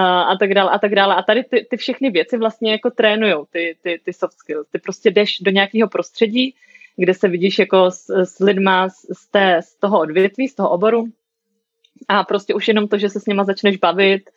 a 0.00 0.36
tak 0.40 0.54
dále, 0.54 0.70
a 0.70 0.78
tak 0.78 0.94
dále. 0.94 1.14
A 1.14 1.22
tady 1.22 1.44
ty, 1.44 1.66
ty 1.70 1.76
všechny 1.76 2.10
věci 2.10 2.38
vlastně 2.38 2.72
jako 2.72 2.90
trénujou, 2.90 3.46
ty, 3.50 3.76
ty, 3.82 4.00
ty 4.04 4.12
soft 4.12 4.38
skills. 4.38 4.66
Ty 4.72 4.78
prostě 4.78 5.10
jdeš 5.10 5.38
do 5.40 5.50
nějakého 5.50 5.88
prostředí, 5.88 6.54
kde 6.96 7.14
se 7.14 7.28
vidíš 7.28 7.58
jako 7.58 7.90
s, 7.90 8.10
s 8.10 8.38
lidma 8.38 8.88
z, 8.88 8.94
z, 9.12 9.30
té, 9.30 9.62
z 9.62 9.74
toho 9.74 10.00
odvětví, 10.00 10.48
z 10.48 10.54
toho 10.54 10.70
oboru 10.70 11.04
a 12.08 12.24
prostě 12.24 12.54
už 12.54 12.68
jenom 12.68 12.88
to, 12.88 12.98
že 12.98 13.08
se 13.08 13.20
s 13.20 13.26
nima 13.26 13.44
začneš 13.44 13.76
bavit, 13.76 14.30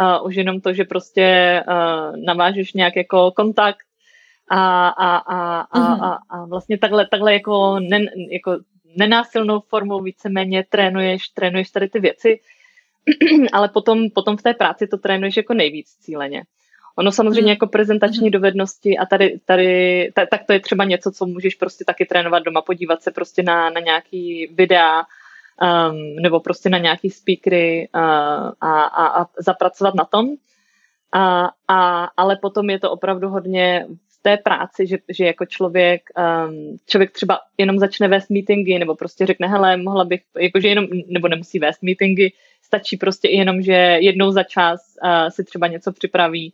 uh, 0.00 0.26
už 0.26 0.34
jenom 0.34 0.60
to, 0.60 0.72
že 0.72 0.84
prostě 0.84 1.60
uh, 1.68 2.16
navážeš 2.24 2.72
nějak 2.72 2.96
jako 2.96 3.30
kontakt 3.30 3.86
a, 4.50 4.88
a, 4.88 5.16
a, 5.16 5.60
a, 5.60 5.78
mm-hmm. 5.78 6.04
a, 6.04 6.18
a 6.30 6.44
vlastně 6.44 6.78
takhle, 6.78 7.06
takhle 7.10 7.32
jako, 7.32 7.80
nen, 7.80 8.06
jako 8.30 8.58
nenásilnou 8.96 9.60
formou 9.60 10.02
víceméně 10.02 10.64
trénuješ, 10.68 11.28
trénuješ 11.28 11.70
tady 11.70 11.88
ty 11.88 12.00
věci, 12.00 12.40
ale 13.52 13.68
potom, 13.68 14.10
potom 14.10 14.36
v 14.36 14.42
té 14.42 14.54
práci 14.54 14.86
to 14.86 14.98
trénuješ 14.98 15.36
jako 15.36 15.54
nejvíc 15.54 15.88
cíleně. 15.88 16.42
Ono 16.96 17.12
samozřejmě 17.12 17.42
mm. 17.42 17.48
jako 17.48 17.66
prezentační 17.66 18.26
mm. 18.26 18.30
dovednosti 18.30 18.98
a 18.98 19.06
tady, 19.06 19.40
tady 19.44 20.10
ta, 20.14 20.26
tak 20.26 20.46
to 20.46 20.52
je 20.52 20.60
třeba 20.60 20.84
něco, 20.84 21.10
co 21.10 21.26
můžeš 21.26 21.54
prostě 21.54 21.84
taky 21.84 22.06
trénovat 22.06 22.42
doma, 22.42 22.62
podívat 22.62 23.02
se 23.02 23.10
prostě 23.10 23.42
na, 23.42 23.70
na 23.70 23.80
nějaký 23.80 24.46
videa, 24.54 25.02
um, 25.62 26.16
nebo 26.22 26.40
prostě 26.40 26.70
na 26.70 26.78
nějaký 26.78 27.10
speakery 27.10 27.88
uh, 27.94 28.00
a, 28.60 28.82
a, 28.82 29.22
a 29.22 29.26
zapracovat 29.38 29.94
na 29.94 30.04
tom. 30.04 30.28
A, 31.12 31.50
a, 31.68 32.04
ale 32.16 32.36
potom 32.36 32.70
je 32.70 32.78
to 32.78 32.90
opravdu 32.90 33.28
hodně 33.28 33.86
v 33.88 34.22
té 34.22 34.36
práci, 34.36 34.86
že, 34.86 34.98
že 35.08 35.24
jako 35.24 35.46
člověk, 35.46 36.02
um, 36.18 36.78
člověk 36.86 37.12
třeba 37.12 37.40
jenom 37.58 37.78
začne 37.78 38.08
vést 38.08 38.30
meetingy, 38.30 38.78
nebo 38.78 38.94
prostě 38.94 39.26
řekne, 39.26 39.48
hele, 39.48 39.76
mohla 39.76 40.04
bych, 40.04 40.20
jakože 40.38 40.68
jenom, 40.68 40.86
nebo 41.06 41.28
nemusí 41.28 41.58
vést 41.58 41.82
meetingy, 41.82 42.32
stačí 42.62 42.96
prostě 42.96 43.28
jenom, 43.28 43.62
že 43.62 43.72
jednou 44.00 44.30
za 44.30 44.42
čas 44.42 44.80
uh, 45.04 45.28
si 45.28 45.44
třeba 45.44 45.66
něco 45.66 45.92
připraví 45.92 46.52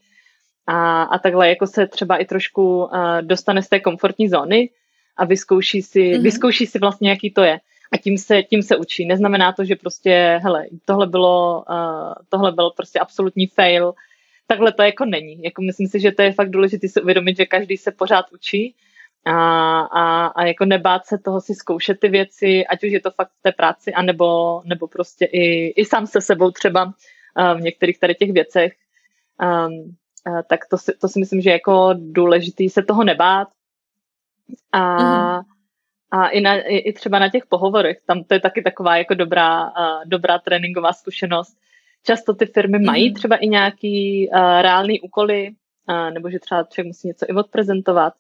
a, 0.66 1.02
a 1.02 1.18
takhle 1.18 1.48
jako 1.48 1.66
se 1.66 1.86
třeba 1.86 2.16
i 2.16 2.24
trošku 2.24 2.84
uh, 2.84 2.90
dostane 3.20 3.62
z 3.62 3.68
té 3.68 3.80
komfortní 3.80 4.28
zóny 4.28 4.70
a 5.16 5.24
vyzkouší 5.24 5.82
si, 5.82 6.00
mm-hmm. 6.00 6.22
vyzkouší 6.22 6.66
si 6.66 6.78
vlastně, 6.78 7.10
jaký 7.10 7.30
to 7.30 7.42
je 7.42 7.60
a 7.92 7.96
tím 7.96 8.18
se, 8.18 8.42
tím 8.42 8.62
se 8.62 8.76
učí. 8.76 9.06
Neznamená 9.06 9.52
to, 9.52 9.64
že 9.64 9.76
prostě, 9.76 10.40
hele, 10.42 10.66
tohle 10.84 11.06
bylo, 11.06 11.64
uh, 11.70 12.12
tohle 12.28 12.52
byl 12.52 12.70
prostě 12.70 12.98
absolutní 12.98 13.46
fail. 13.46 13.94
Takhle 14.46 14.72
to 14.72 14.82
jako 14.82 15.04
není. 15.04 15.42
Jako 15.42 15.62
myslím 15.62 15.86
si, 15.88 16.00
že 16.00 16.12
to 16.12 16.22
je 16.22 16.32
fakt 16.32 16.50
důležité 16.50 16.88
si 16.88 17.02
uvědomit, 17.02 17.36
že 17.36 17.46
každý 17.46 17.76
se 17.76 17.92
pořád 17.92 18.32
učí 18.32 18.74
a, 19.24 19.80
a, 19.80 20.26
a 20.26 20.44
jako 20.44 20.64
nebát 20.64 21.06
se 21.06 21.18
toho 21.18 21.40
si 21.40 21.54
zkoušet 21.54 22.00
ty 22.00 22.08
věci, 22.08 22.66
ať 22.66 22.84
už 22.84 22.92
je 22.92 23.00
to 23.00 23.10
fakt 23.10 23.30
v 23.38 23.42
té 23.42 23.52
práci, 23.52 23.92
anebo, 23.92 24.62
nebo 24.64 24.88
prostě 24.88 25.24
i, 25.24 25.68
i 25.68 25.84
sám 25.84 26.06
se 26.06 26.20
sebou 26.20 26.50
třeba 26.50 26.84
uh, 26.84 27.58
v 27.58 27.60
některých 27.60 28.00
tady 28.00 28.14
těch 28.14 28.32
věcech. 28.32 28.72
Um, 29.42 29.96
uh, 30.28 30.40
tak 30.48 30.60
to 30.70 30.78
si, 30.78 30.92
to 31.00 31.08
si 31.08 31.18
myslím, 31.20 31.40
že 31.40 31.50
je 31.50 31.54
jako 31.54 31.94
důležitý 31.96 32.68
se 32.68 32.82
toho 32.82 33.04
nebát. 33.04 33.48
A, 34.72 34.98
mm-hmm 34.98 35.53
a 36.14 36.28
i, 36.28 36.40
na, 36.40 36.60
i, 36.60 36.76
i 36.76 36.92
třeba 36.92 37.18
na 37.18 37.28
těch 37.28 37.46
pohovorech, 37.46 37.98
tam 38.06 38.24
to 38.24 38.34
je 38.34 38.40
taky 38.40 38.62
taková 38.62 38.96
jako 38.96 39.14
dobrá, 39.14 39.64
uh, 39.64 39.70
dobrá 40.04 40.38
tréninková 40.38 40.92
zkušenost. 40.92 41.56
Často 42.06 42.34
ty 42.34 42.46
firmy 42.46 42.78
mm-hmm. 42.78 42.86
mají 42.86 43.14
třeba 43.14 43.36
i 43.36 43.48
nějaký 43.48 44.28
uh, 44.28 44.38
reálný 44.38 45.00
úkoly, 45.00 45.50
uh, 45.88 46.10
nebo 46.10 46.30
že 46.30 46.38
třeba 46.38 46.64
člověk 46.64 46.86
musí 46.86 47.08
něco 47.08 47.26
i 47.28 47.32
odprezentovat, 47.32 48.14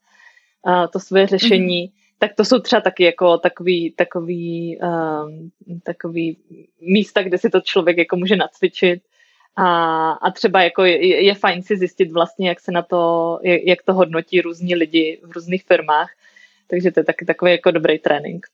uh, 0.66 0.86
to 0.92 1.00
svoje 1.00 1.26
řešení, 1.26 1.88
mm-hmm. 1.88 2.18
tak 2.18 2.34
to 2.34 2.44
jsou 2.44 2.58
třeba 2.58 2.80
taky 2.80 3.04
jako 3.04 3.38
takový, 3.38 3.94
takový, 3.96 4.78
um, 4.82 5.50
takový 5.82 6.38
místa, 6.80 7.22
kde 7.22 7.38
si 7.38 7.50
to 7.50 7.60
člověk 7.60 7.98
jako 7.98 8.16
může 8.16 8.36
nacvičit. 8.36 9.02
A, 9.56 10.10
a 10.12 10.30
třeba 10.30 10.62
jako 10.62 10.84
je, 10.84 11.24
je 11.24 11.34
fajn 11.34 11.62
si 11.62 11.76
zjistit 11.76 12.12
vlastně, 12.12 12.48
jak 12.48 12.60
se 12.60 12.72
na 12.72 12.82
to, 12.82 13.38
jak 13.42 13.82
to 13.82 13.94
hodnotí 13.94 14.40
různí 14.40 14.74
lidi 14.74 15.20
v 15.22 15.30
různých 15.32 15.64
firmách 15.64 16.10
takže 16.70 16.90
to 16.90 17.00
je 17.00 17.04
taky 17.04 17.24
takový 17.24 17.50
jako 17.50 17.70
dobrý 17.70 17.98
trénink. 17.98 18.46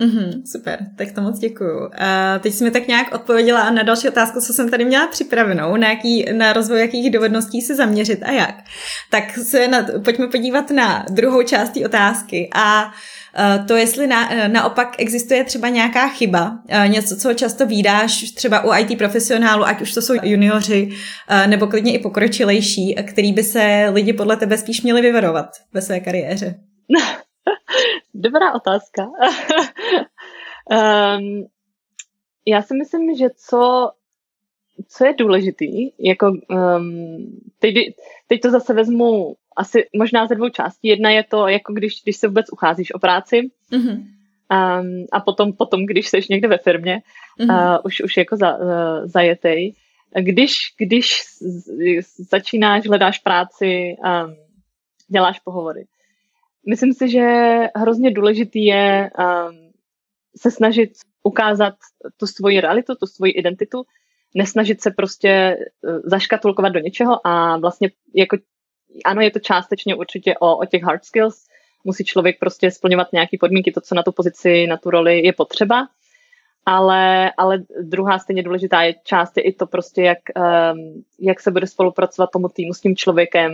Mm-hmm, 0.00 0.42
super, 0.52 0.78
tak 0.96 1.12
to 1.12 1.20
moc 1.20 1.38
děkuju. 1.38 1.90
A 1.98 2.38
teď 2.38 2.54
jsi 2.54 2.64
mi 2.64 2.70
tak 2.70 2.88
nějak 2.88 3.14
odpověděla 3.14 3.70
na 3.70 3.82
další 3.82 4.08
otázku, 4.08 4.40
co 4.40 4.52
jsem 4.52 4.70
tady 4.70 4.84
měla 4.84 5.06
připravenou, 5.06 5.76
na, 5.76 5.88
jaký, 5.88 6.32
na 6.32 6.52
rozvoj 6.52 6.80
jakých 6.80 7.10
dovedností 7.10 7.60
se 7.60 7.74
zaměřit 7.74 8.22
a 8.22 8.30
jak. 8.30 8.54
Tak 9.10 9.38
se 9.38 9.68
na, 9.68 9.86
pojďme 10.04 10.26
podívat 10.26 10.70
na 10.70 11.06
druhou 11.10 11.42
část 11.42 11.70
té 11.70 11.86
otázky 11.86 12.50
a 12.54 12.92
to, 13.68 13.76
jestli 13.76 14.06
na, 14.06 14.30
naopak 14.46 14.94
existuje 14.98 15.44
třeba 15.44 15.68
nějaká 15.68 16.08
chyba, 16.08 16.58
něco, 16.86 17.16
co 17.16 17.34
často 17.34 17.66
výdáš 17.66 18.30
třeba 18.30 18.64
u 18.64 18.74
IT 18.80 18.98
profesionálu, 18.98 19.64
ať 19.64 19.80
už 19.80 19.94
to 19.94 20.02
jsou 20.02 20.14
junioři 20.22 20.88
nebo 21.46 21.66
klidně 21.66 21.92
i 21.92 21.98
pokročilejší, 21.98 22.94
který 22.94 23.32
by 23.32 23.44
se 23.44 23.88
lidi 23.92 24.12
podle 24.12 24.36
tebe 24.36 24.58
spíš 24.58 24.82
měli 24.82 25.00
vyvarovat 25.00 25.48
ve 25.72 25.82
své 25.82 26.00
kariéře. 26.00 26.54
Dobrá 28.14 28.54
otázka. 28.54 29.04
um, 30.70 31.46
já 32.46 32.62
si 32.62 32.74
myslím, 32.74 33.14
že 33.14 33.26
co, 33.36 33.90
co 34.88 35.04
je 35.04 35.14
důležitý, 35.14 35.90
jako 35.98 36.32
um, 36.50 37.16
teď, 37.58 37.74
teď 38.26 38.40
to 38.40 38.50
zase 38.50 38.74
vezmu 38.74 39.36
asi 39.56 39.86
možná 39.96 40.26
ze 40.26 40.34
dvou 40.34 40.48
částí. 40.48 40.88
Jedna 40.88 41.10
je 41.10 41.24
to, 41.24 41.48
jako 41.48 41.72
když, 41.72 42.02
když 42.02 42.16
se 42.16 42.28
vůbec 42.28 42.46
ucházíš 42.52 42.94
o 42.94 42.98
práci 42.98 43.50
mm-hmm. 43.72 43.96
um, 43.96 45.06
a 45.12 45.20
potom, 45.20 45.52
potom, 45.52 45.86
když 45.86 46.08
jsi 46.08 46.20
někde 46.30 46.48
ve 46.48 46.58
firmě, 46.58 47.02
mm-hmm. 47.40 47.74
uh, 47.74 47.80
už, 47.84 48.00
už 48.00 48.16
jako 48.16 48.36
za, 48.36 48.56
uh, 48.56 48.70
zajetej. 49.04 49.74
Když, 50.20 50.54
když 50.78 51.20
začínáš, 52.30 52.86
hledáš 52.86 53.18
práci, 53.18 53.96
um, 54.04 54.36
děláš 55.08 55.40
pohovory, 55.40 55.84
Myslím 56.66 56.92
si, 56.92 57.08
že 57.08 57.58
hrozně 57.76 58.10
důležitý 58.10 58.64
je 58.64 59.10
um, 59.18 59.72
se 60.36 60.50
snažit 60.50 60.90
ukázat 61.22 61.74
tu 62.16 62.26
svoji 62.26 62.60
realitu, 62.60 62.94
tu 62.94 63.06
svoji 63.06 63.32
identitu, 63.32 63.82
nesnažit 64.34 64.80
se 64.80 64.90
prostě 64.90 65.56
uh, 65.82 66.00
zaškatulkovat 66.04 66.72
do 66.72 66.80
něčeho 66.80 67.26
a 67.26 67.58
vlastně 67.58 67.90
jako 68.14 68.36
ano, 69.04 69.20
je 69.20 69.30
to 69.30 69.38
částečně 69.38 69.94
určitě 69.94 70.34
o, 70.40 70.56
o 70.56 70.64
těch 70.64 70.82
hard 70.82 71.04
skills, 71.04 71.46
musí 71.84 72.04
člověk 72.04 72.38
prostě 72.38 72.70
splňovat 72.70 73.12
nějaké 73.12 73.36
podmínky, 73.40 73.72
to, 73.72 73.80
co 73.80 73.94
na 73.94 74.02
tu 74.02 74.12
pozici, 74.12 74.66
na 74.66 74.76
tu 74.76 74.90
roli 74.90 75.26
je 75.26 75.32
potřeba, 75.32 75.88
ale, 76.66 77.32
ale 77.36 77.58
druhá 77.82 78.18
stejně 78.18 78.42
důležitá 78.42 78.82
je 78.82 78.94
část 79.04 79.36
je 79.36 79.42
i 79.42 79.52
to 79.52 79.66
prostě, 79.66 80.02
jak, 80.02 80.18
um, 80.36 81.04
jak 81.20 81.40
se 81.40 81.50
bude 81.50 81.66
spolupracovat 81.66 82.30
tomu 82.30 82.48
týmu 82.48 82.74
s 82.74 82.80
tím 82.80 82.96
člověkem, 82.96 83.52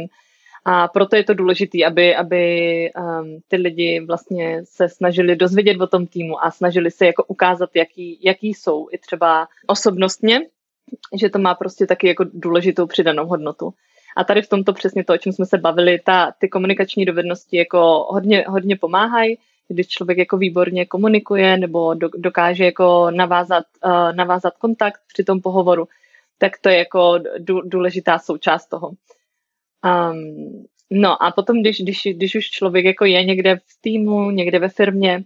A 0.64 0.88
proto 0.88 1.16
je 1.16 1.24
to 1.24 1.34
důležité, 1.34 1.84
aby, 1.86 2.16
aby 2.16 2.90
um, 2.96 3.40
ty 3.48 3.56
lidi 3.56 4.00
vlastně 4.06 4.60
se 4.64 4.88
snažili 4.88 5.36
dozvědět 5.36 5.80
o 5.80 5.86
tom 5.86 6.06
týmu 6.06 6.44
a 6.44 6.50
snažili 6.50 6.90
se 6.90 7.06
jako 7.06 7.24
ukázat, 7.24 7.70
jaký, 7.74 8.18
jaký 8.22 8.54
jsou 8.54 8.88
i 8.92 8.98
třeba 8.98 9.48
osobnostně, 9.66 10.40
že 11.20 11.28
to 11.28 11.38
má 11.38 11.54
prostě 11.54 11.86
taky 11.86 12.08
jako 12.08 12.24
důležitou 12.32 12.86
přidanou 12.86 13.26
hodnotu. 13.26 13.74
A 14.16 14.24
tady 14.24 14.42
v 14.42 14.48
tomto 14.48 14.72
přesně 14.72 15.04
to, 15.04 15.12
o 15.12 15.18
čem 15.18 15.32
jsme 15.32 15.46
se 15.46 15.58
bavili, 15.58 15.98
ta, 16.04 16.32
ty 16.38 16.48
komunikační 16.48 17.04
dovednosti 17.04 17.56
jako 17.56 18.06
hodně, 18.10 18.44
hodně 18.48 18.76
pomáhají, 18.76 19.38
když 19.68 19.88
člověk 19.88 20.18
jako 20.18 20.36
výborně 20.36 20.86
komunikuje 20.86 21.56
nebo 21.56 21.94
do, 21.94 22.08
dokáže 22.16 22.64
jako 22.64 23.10
navázat, 23.10 23.64
uh, 23.84 24.12
navázat 24.12 24.56
kontakt 24.56 25.00
při 25.12 25.24
tom 25.24 25.40
pohovoru, 25.40 25.88
tak 26.38 26.52
to 26.60 26.68
je 26.68 26.78
jako 26.78 27.18
důležitá 27.64 28.18
součást 28.18 28.66
toho. 28.66 28.90
Um, 29.84 30.64
no 30.90 31.22
a 31.22 31.30
potom, 31.30 31.60
když, 31.60 31.80
když, 31.80 32.08
když 32.12 32.34
už 32.34 32.50
člověk 32.50 32.84
jako 32.84 33.04
je 33.04 33.24
někde 33.24 33.56
v 33.56 33.80
týmu, 33.80 34.30
někde 34.30 34.58
ve 34.58 34.68
firmě, 34.68 35.24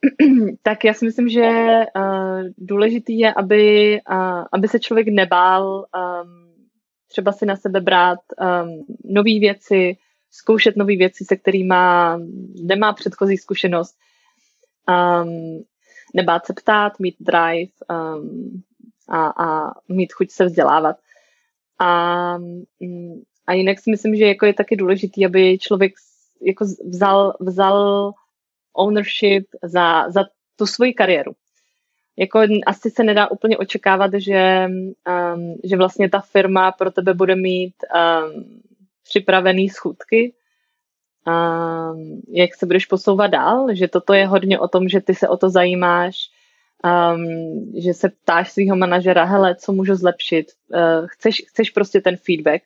tak 0.62 0.84
já 0.84 0.94
si 0.94 1.04
myslím, 1.04 1.28
že 1.28 1.50
uh, 1.96 2.42
důležitý 2.58 3.18
je, 3.18 3.32
aby, 3.34 3.98
uh, 4.10 4.44
aby 4.52 4.68
se 4.68 4.80
člověk 4.80 5.08
nebál 5.08 5.76
um, 5.78 6.46
třeba 7.08 7.32
si 7.32 7.46
na 7.46 7.56
sebe 7.56 7.80
brát 7.80 8.18
um, 8.40 8.86
nové 9.04 9.38
věci, 9.40 9.96
zkoušet 10.30 10.76
nové 10.76 10.96
věci, 10.96 11.24
se 11.24 11.36
kterými 11.36 11.74
nemá 12.62 12.92
předchozí 12.92 13.36
zkušenost, 13.36 13.96
um, 14.88 15.64
nebát 16.14 16.46
se 16.46 16.52
ptát, 16.52 17.00
mít 17.00 17.16
drive 17.20 17.72
um, 17.90 18.62
a, 19.08 19.26
a 19.26 19.72
mít 19.88 20.12
chuť 20.12 20.30
se 20.30 20.44
vzdělávat. 20.44 20.96
A, 21.78 22.38
a 23.46 23.52
jinak 23.52 23.78
si 23.78 23.90
myslím, 23.90 24.16
že 24.16 24.24
jako 24.24 24.46
je 24.46 24.54
taky 24.54 24.76
důležitý, 24.76 25.26
aby 25.26 25.58
člověk 25.58 25.92
jako 26.42 26.64
vzal, 26.64 27.34
vzal 27.40 28.12
ownership 28.72 29.46
za, 29.62 30.10
za 30.10 30.24
tu 30.56 30.66
svoji 30.66 30.94
kariéru. 30.94 31.32
Jako 32.16 32.40
asi 32.66 32.90
se 32.90 33.04
nedá 33.04 33.30
úplně 33.30 33.58
očekávat, 33.58 34.10
že, 34.16 34.66
um, 34.68 35.54
že 35.64 35.76
vlastně 35.76 36.10
ta 36.10 36.20
firma 36.20 36.72
pro 36.72 36.90
tebe 36.90 37.14
bude 37.14 37.36
mít 37.36 37.74
um, 37.82 38.60
připravený 39.08 39.68
schůdky, 39.68 40.32
um, 41.26 42.22
jak 42.28 42.54
se 42.54 42.66
budeš 42.66 42.86
posouvat 42.86 43.30
dál, 43.30 43.74
že 43.74 43.88
toto 43.88 44.14
je 44.14 44.26
hodně 44.26 44.58
o 44.58 44.68
tom, 44.68 44.88
že 44.88 45.00
ty 45.00 45.14
se 45.14 45.28
o 45.28 45.36
to 45.36 45.50
zajímáš, 45.50 46.16
um, 46.84 47.26
že 47.82 47.94
se 47.94 48.08
ptáš 48.08 48.52
svého 48.52 48.76
manažera, 48.76 49.24
hele, 49.24 49.56
co 49.56 49.72
můžu 49.72 49.94
zlepšit, 49.94 50.46
uh, 50.68 51.06
chceš, 51.06 51.42
chceš 51.48 51.70
prostě 51.70 52.00
ten 52.00 52.16
feedback, 52.16 52.62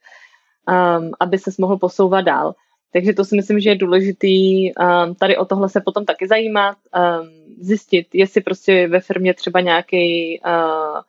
um, 0.68 1.10
aby 1.20 1.38
se 1.38 1.50
mohl 1.58 1.78
posouvat 1.78 2.24
dál. 2.24 2.54
Takže 2.92 3.12
to 3.12 3.24
si 3.24 3.36
myslím, 3.36 3.60
že 3.60 3.70
je 3.70 3.76
důležitý 3.76 4.70
um, 4.74 5.14
tady 5.14 5.36
o 5.36 5.44
tohle 5.44 5.68
se 5.68 5.80
potom 5.80 6.04
taky 6.04 6.28
zajímat, 6.28 6.76
um, 6.96 7.28
zjistit, 7.60 8.06
jestli 8.14 8.40
prostě 8.40 8.88
ve 8.88 9.00
firmě 9.00 9.34
třeba 9.34 9.60
nějaký 9.60 10.40
uh, 10.46 11.00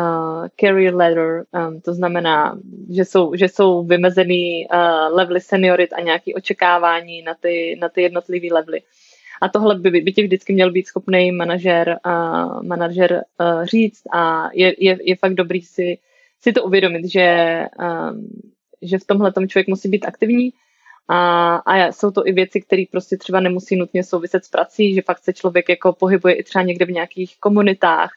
uh, 0.00 0.46
career 0.60 0.94
ladder, 0.94 1.44
um, 1.68 1.80
to 1.80 1.94
znamená, 1.94 2.58
že 2.90 3.04
jsou, 3.04 3.34
že 3.34 3.48
jsou 3.48 3.84
vymezený 3.84 4.66
uh, 4.66 5.16
levely 5.16 5.40
seniorit 5.40 5.92
a 5.92 6.00
nějaké 6.00 6.34
očekávání 6.34 7.22
na 7.22 7.34
ty, 7.34 7.78
na 7.80 7.88
ty 7.88 8.02
jednotlivé 8.02 8.46
levely. 8.54 8.80
A 9.42 9.48
tohle 9.48 9.74
by, 9.74 9.90
by 9.90 10.12
tě 10.12 10.22
vždycky 10.22 10.52
měl 10.52 10.72
být 10.72 10.86
schopný 10.86 11.32
manažer, 11.32 11.96
uh, 12.06 12.62
manažer 12.62 13.22
uh, 13.40 13.64
říct 13.64 14.02
a 14.12 14.48
je, 14.54 14.74
je, 14.78 14.98
je 15.02 15.16
fakt 15.16 15.34
dobrý 15.34 15.60
si, 15.62 15.98
si 16.40 16.52
to 16.52 16.64
uvědomit, 16.64 17.12
že, 17.12 17.60
um, 17.78 18.28
že 18.88 18.98
v 18.98 19.06
tomhle 19.06 19.32
tom 19.32 19.48
člověk 19.48 19.68
musí 19.68 19.88
být 19.88 20.04
aktivní 20.04 20.52
a, 21.08 21.56
a 21.56 21.92
jsou 21.92 22.10
to 22.10 22.26
i 22.26 22.32
věci, 22.32 22.60
které 22.60 22.84
prostě 22.90 23.16
třeba 23.16 23.40
nemusí 23.40 23.76
nutně 23.76 24.04
souviset 24.04 24.44
s 24.44 24.48
prací, 24.48 24.94
že 24.94 25.02
fakt 25.02 25.24
se 25.24 25.32
člověk 25.32 25.68
jako 25.68 25.92
pohybuje 25.92 26.34
i 26.34 26.42
třeba 26.42 26.62
někde 26.62 26.84
v 26.84 26.90
nějakých 26.90 27.40
komunitách, 27.40 28.10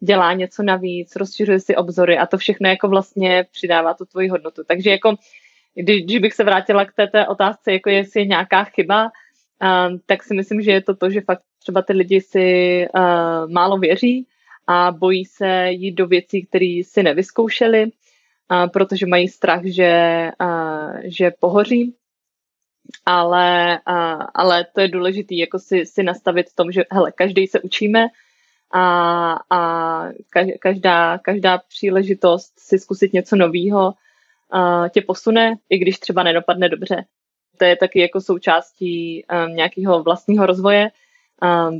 dělá 0.00 0.32
něco 0.32 0.62
navíc, 0.62 1.16
rozšiřuje 1.16 1.60
si 1.60 1.76
obzory 1.76 2.18
a 2.18 2.26
to 2.26 2.38
všechno 2.38 2.68
jako 2.68 2.88
vlastně 2.88 3.46
přidává 3.52 3.94
tu 3.94 4.04
tvoji 4.04 4.28
hodnotu. 4.28 4.62
Takže 4.68 4.90
jako, 4.90 5.14
když, 5.74 6.18
bych 6.18 6.32
se 6.32 6.44
vrátila 6.44 6.84
k 6.84 6.92
té, 6.92 7.06
té 7.06 7.26
otázce, 7.26 7.72
jako 7.72 7.90
jestli 7.90 8.20
je 8.20 8.26
nějaká 8.26 8.64
chyba, 8.64 9.04
um, 9.04 10.00
tak 10.06 10.22
si 10.22 10.34
myslím, 10.34 10.62
že 10.62 10.70
je 10.70 10.82
to 10.82 10.96
to, 10.96 11.10
že 11.10 11.20
fakt 11.20 11.42
třeba 11.58 11.82
ty 11.82 11.92
lidi 11.92 12.20
si 12.20 12.86
uh, 12.94 13.50
málo 13.50 13.78
věří 13.78 14.26
a 14.66 14.92
bojí 14.92 15.24
se 15.24 15.66
jít 15.70 15.92
do 15.92 16.06
věcí, 16.06 16.46
které 16.46 16.80
si 16.84 17.02
nevyzkoušeli, 17.02 17.90
protože 18.72 19.06
mají 19.06 19.28
strach, 19.28 19.60
že, 19.64 20.30
že 21.04 21.30
pohoří 21.40 21.94
ale, 23.06 23.80
ale 24.34 24.66
to 24.74 24.80
je 24.80 24.88
důležité 24.88 25.34
jako 25.34 25.58
si, 25.58 25.86
si 25.86 26.02
nastavit 26.02 26.50
v 26.50 26.54
tom, 26.54 26.72
že 26.72 26.84
hele, 26.90 27.12
každý 27.12 27.46
se 27.46 27.60
učíme 27.60 28.06
a, 28.72 29.36
a 29.50 30.08
každá, 30.60 31.18
každá 31.18 31.58
příležitost 31.58 32.52
si 32.58 32.78
zkusit 32.78 33.12
něco 33.12 33.36
nového 33.36 33.92
tě 34.90 35.02
posune, 35.02 35.54
i 35.70 35.78
když 35.78 35.98
třeba 35.98 36.22
nedopadne 36.22 36.68
dobře. 36.68 37.04
To 37.58 37.64
je 37.64 37.76
taky 37.76 38.00
jako 38.00 38.20
součástí 38.20 39.24
nějakého 39.48 40.02
vlastního 40.02 40.46
rozvoje, 40.46 40.88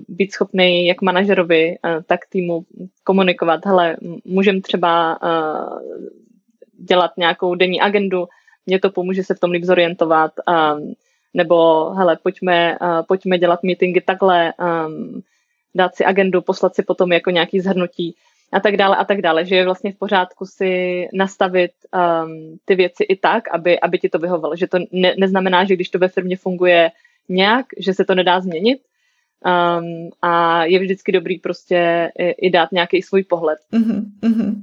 být 0.09 0.33
schopný 0.33 0.87
jak 0.87 1.03
manažerovi, 1.03 1.77
tak 2.07 2.20
týmu 2.29 2.64
komunikovat. 3.05 3.66
Hele, 3.66 3.96
můžeme 4.25 4.61
třeba 4.61 5.18
dělat 6.83 7.11
nějakou 7.16 7.55
denní 7.55 7.81
agendu, 7.81 8.29
mě 8.66 8.81
to 8.81 8.90
pomůže 8.90 9.25
se 9.25 9.35
v 9.35 9.40
tom 9.40 9.51
líp 9.51 9.64
zorientovat, 9.64 10.33
um, 10.49 10.95
nebo 11.35 11.90
hele, 11.90 12.18
pojďme, 12.23 12.79
uh, 12.81 13.03
pojďme 13.09 13.38
dělat 13.38 13.62
meetingy 13.62 14.01
takhle, 14.01 14.53
um, 14.87 15.23
dát 15.75 15.95
si 15.95 16.05
agendu, 16.05 16.42
poslat 16.42 16.75
si 16.75 16.83
potom 16.83 17.12
jako 17.12 17.31
nějaký 17.31 17.61
zhrnutí 17.61 18.14
a 18.53 18.61
tak 18.61 18.77
dále 18.77 18.97
a 18.97 19.05
tak 19.05 19.23
dále, 19.23 19.45
že 19.45 19.57
je 19.57 19.64
vlastně 19.64 19.92
v 19.92 19.99
pořádku 19.99 20.47
si 20.47 21.09
nastavit 21.12 21.73
um, 21.95 22.59
ty 22.64 22.75
věci 22.75 23.05
i 23.05 23.16
tak, 23.16 23.49
aby, 23.49 23.81
aby 23.81 23.99
ti 23.99 24.09
to 24.09 24.18
vyhovalo, 24.18 24.57
že 24.57 24.66
to 24.66 24.79
ne, 24.92 25.14
neznamená, 25.18 25.64
že 25.64 25.75
když 25.75 25.88
to 25.88 25.99
ve 25.99 26.09
firmě 26.09 26.37
funguje 26.37 26.90
nějak, 27.29 27.66
že 27.79 27.95
se 27.95 28.05
to 28.05 28.14
nedá 28.14 28.40
změnit, 28.40 28.81
Um, 29.46 30.11
a 30.22 30.64
je 30.64 30.78
vždycky 30.78 31.12
dobrý 31.12 31.38
prostě 31.38 32.11
i, 32.18 32.31
i 32.31 32.50
dát 32.50 32.72
nějaký 32.72 33.02
svůj 33.02 33.24
pohled. 33.24 33.59
Uh-huh, 33.72 34.05
uh-huh. 34.22 34.55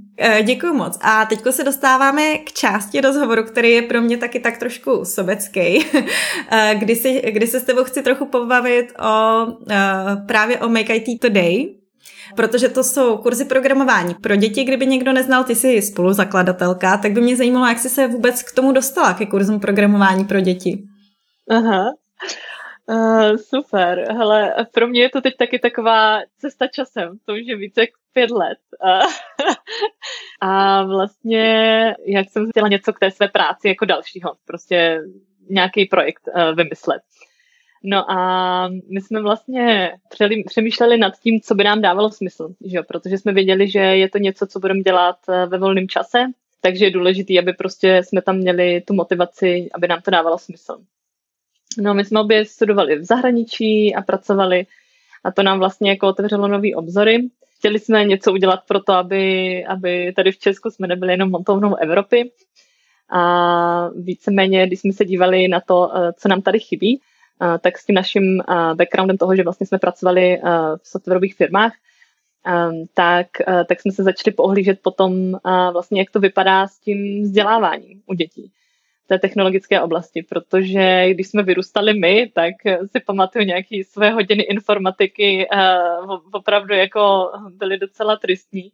Děkuji 0.43 0.73
moc. 0.73 0.99
A 1.01 1.25
teď 1.25 1.39
se 1.49 1.63
dostáváme 1.63 2.37
k 2.37 2.51
části 2.51 3.01
rozhovoru, 3.01 3.43
který 3.43 3.71
je 3.71 3.81
pro 3.81 4.01
mě 4.01 4.17
taky 4.17 4.39
tak 4.39 4.57
trošku 4.57 5.05
sobecký, 5.05 5.59
e, 6.51 6.75
kdy, 6.75 6.95
si, 6.95 7.21
kdy 7.31 7.47
se 7.47 7.59
s 7.59 7.63
tebou 7.63 7.83
chci 7.83 8.01
trochu 8.01 8.25
pobavit 8.25 8.93
o 8.99 9.45
uh, 9.45 10.25
právě 10.27 10.59
o 10.59 10.69
Make 10.69 10.95
IT 10.95 11.19
Today, 11.21 11.75
protože 12.35 12.69
to 12.69 12.83
jsou 12.83 13.17
kurzy 13.17 13.45
programování 13.45 14.13
pro 14.13 14.35
děti. 14.35 14.63
Kdyby 14.63 14.87
někdo 14.87 15.13
neznal, 15.13 15.43
ty 15.43 15.55
jsi 15.55 15.81
spoluzakladatelka, 15.81 16.97
tak 16.97 17.11
by 17.11 17.21
mě 17.21 17.35
zajímalo, 17.35 17.65
jak 17.67 17.79
jsi 17.79 17.89
se 17.89 18.07
vůbec 18.07 18.43
k 18.43 18.55
tomu 18.55 18.71
dostala, 18.71 19.13
ke 19.13 19.25
kurzům 19.25 19.59
programování 19.59 20.25
pro 20.25 20.39
děti. 20.39 20.83
Aha, 21.49 21.85
Uh, 22.89 23.35
super, 23.35 24.05
hele, 24.11 24.55
pro 24.73 24.87
mě 24.87 25.01
je 25.01 25.09
to 25.09 25.21
teď 25.21 25.37
taky 25.37 25.59
taková 25.59 26.19
cesta 26.37 26.67
časem, 26.67 27.17
to 27.25 27.33
už 27.33 27.41
je 27.45 27.55
více 27.55 27.81
jak 27.81 27.89
pět 28.13 28.31
let. 28.31 28.57
Uh, 28.83 29.11
a 30.41 30.83
vlastně, 30.83 31.45
jak 32.05 32.29
jsem 32.29 32.49
chtěla 32.51 32.67
něco 32.67 32.93
k 32.93 32.99
té 32.99 33.11
své 33.11 33.27
práci 33.27 33.67
jako 33.67 33.85
dalšího, 33.85 34.33
prostě 34.45 35.01
nějaký 35.49 35.85
projekt 35.85 36.21
uh, 36.27 36.55
vymyslet. 36.55 37.01
No 37.83 38.11
a 38.11 38.67
my 38.67 39.01
jsme 39.01 39.21
vlastně 39.21 39.91
přemýšleli 40.45 40.97
nad 40.97 41.19
tím, 41.19 41.41
co 41.41 41.55
by 41.55 41.63
nám 41.63 41.81
dávalo 41.81 42.11
smysl, 42.11 42.53
že 42.65 42.77
jo? 42.77 42.83
protože 42.87 43.17
jsme 43.17 43.33
věděli, 43.33 43.69
že 43.69 43.79
je 43.79 44.09
to 44.09 44.17
něco, 44.17 44.47
co 44.47 44.59
budeme 44.59 44.81
dělat 44.81 45.15
ve 45.27 45.57
volném 45.57 45.87
čase, 45.87 46.25
takže 46.61 46.85
je 46.85 46.91
důležité, 46.91 47.39
aby 47.39 47.53
prostě 47.53 48.03
jsme 48.03 48.21
tam 48.21 48.37
měli 48.37 48.81
tu 48.81 48.93
motivaci, 48.93 49.69
aby 49.73 49.87
nám 49.87 50.01
to 50.01 50.11
dávalo 50.11 50.37
smysl. 50.37 50.77
No, 51.77 51.93
my 51.93 52.05
jsme 52.05 52.19
obě 52.19 52.45
studovali 52.45 52.99
v 52.99 53.03
zahraničí 53.03 53.95
a 53.95 54.01
pracovali 54.01 54.65
a 55.23 55.31
to 55.31 55.43
nám 55.43 55.59
vlastně 55.59 55.89
jako 55.89 56.07
otevřelo 56.07 56.47
nový 56.47 56.75
obzory. 56.75 57.29
Chtěli 57.57 57.79
jsme 57.79 58.05
něco 58.05 58.33
udělat 58.33 58.59
pro 58.67 58.79
to, 58.79 58.93
aby, 58.93 59.65
aby 59.65 60.13
tady 60.15 60.31
v 60.31 60.37
Česku 60.37 60.69
jsme 60.69 60.87
nebyli 60.87 61.13
jenom 61.13 61.31
montovnou 61.31 61.75
Evropy. 61.75 62.31
A 63.09 63.89
víceméně, 63.89 64.67
když 64.67 64.79
jsme 64.79 64.93
se 64.93 65.05
dívali 65.05 65.47
na 65.47 65.61
to, 65.61 65.97
eh, 65.97 66.13
co 66.13 66.27
nám 66.27 66.41
tady 66.41 66.59
chybí, 66.59 67.01
eh, 67.41 67.59
tak 67.59 67.77
s 67.77 67.85
tím 67.85 67.95
naším 67.95 68.41
eh, 68.41 68.75
backgroundem 68.75 69.17
toho, 69.17 69.35
že 69.35 69.43
vlastně 69.43 69.67
jsme 69.67 69.79
pracovali 69.79 70.41
v 70.83 70.87
softwarových 70.87 71.35
firmách, 71.35 71.73
tak, 72.93 73.27
tak 73.67 73.81
jsme 73.81 73.91
se 73.91 74.03
začali 74.03 74.33
pohlížet 74.33 74.79
potom 74.81 75.37
vlastně, 75.71 76.01
jak 76.01 76.11
to 76.11 76.19
vypadá 76.19 76.67
s 76.67 76.79
tím 76.79 77.23
vzděláváním 77.23 78.01
u 78.05 78.13
dětí 78.13 78.51
té 79.09 79.19
technologické 79.19 79.81
oblasti, 79.81 80.23
protože 80.29 81.05
když 81.09 81.27
jsme 81.27 81.43
vyrůstali 81.43 81.93
my, 81.93 82.31
tak 82.33 82.53
si 82.85 82.99
pamatuju 83.05 83.45
nějaké 83.45 83.81
své 83.83 84.09
hodiny 84.09 84.43
informatiky, 84.43 85.47
uh, 85.53 86.19
opravdu 86.31 86.73
jako 86.73 87.31
byly 87.49 87.77
docela 87.77 88.15
tristní. 88.15 88.71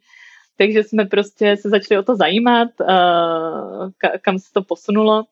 Takže 0.58 0.84
jsme 0.84 1.06
prostě 1.06 1.58
se 1.58 1.69
začali 1.69 2.00
o 2.00 2.04
to 2.04 2.15
zajímat, 2.15 2.69
uh, 2.80 3.89
kam 4.21 4.39
se 4.39 4.54
to 4.54 4.62
posunulo. 4.62 5.24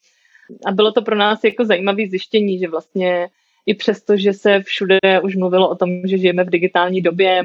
a 0.66 0.72
bylo 0.72 0.92
to 0.92 1.02
pro 1.02 1.16
nás 1.16 1.44
jako 1.44 1.66
zajímavé 1.66 2.04
zjištění, 2.08 2.60
že 2.60 2.68
vlastně 2.68 3.30
i 3.66 3.74
přesto, 3.74 4.18
že 4.18 4.34
se 4.34 4.62
všude 4.62 5.00
už 5.24 5.36
mluvilo 5.36 5.70
o 5.70 5.76
tom, 5.76 5.90
že 6.08 6.18
žijeme 6.18 6.44
v 6.44 6.50
digitální 6.50 7.02
době, 7.02 7.44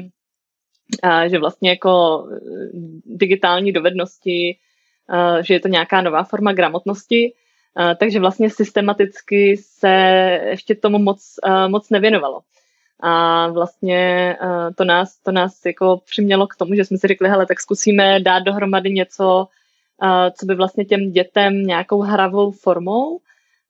a 1.03 1.27
že 1.27 1.39
vlastně 1.39 1.69
jako 1.69 2.23
eh, 2.33 2.39
digitální 3.05 3.71
dovednosti, 3.71 4.57
že 5.41 5.53
je 5.53 5.59
to 5.59 5.67
nějaká 5.67 6.01
nová 6.01 6.23
forma 6.23 6.53
gramotnosti, 6.53 7.33
takže 7.99 8.19
vlastně 8.19 8.49
systematicky 8.49 9.57
se 9.57 9.89
ještě 10.49 10.75
tomu 10.75 10.99
moc, 10.99 11.35
moc 11.67 11.89
nevěnovalo. 11.89 12.39
A 12.99 13.47
vlastně 13.47 14.35
to 14.75 14.85
nás, 14.85 15.17
to 15.19 15.31
nás 15.31 15.65
jako 15.65 16.01
přimělo 16.05 16.47
k 16.47 16.55
tomu, 16.55 16.75
že 16.75 16.85
jsme 16.85 16.97
si 16.97 17.07
řekli, 17.07 17.29
hele, 17.29 17.45
tak 17.45 17.59
zkusíme 17.59 18.19
dát 18.19 18.39
dohromady 18.39 18.91
něco, 18.91 19.47
co 20.37 20.45
by 20.45 20.55
vlastně 20.55 20.85
těm 20.85 21.11
dětem 21.11 21.63
nějakou 21.63 22.01
hravou 22.01 22.51
formou 22.51 23.19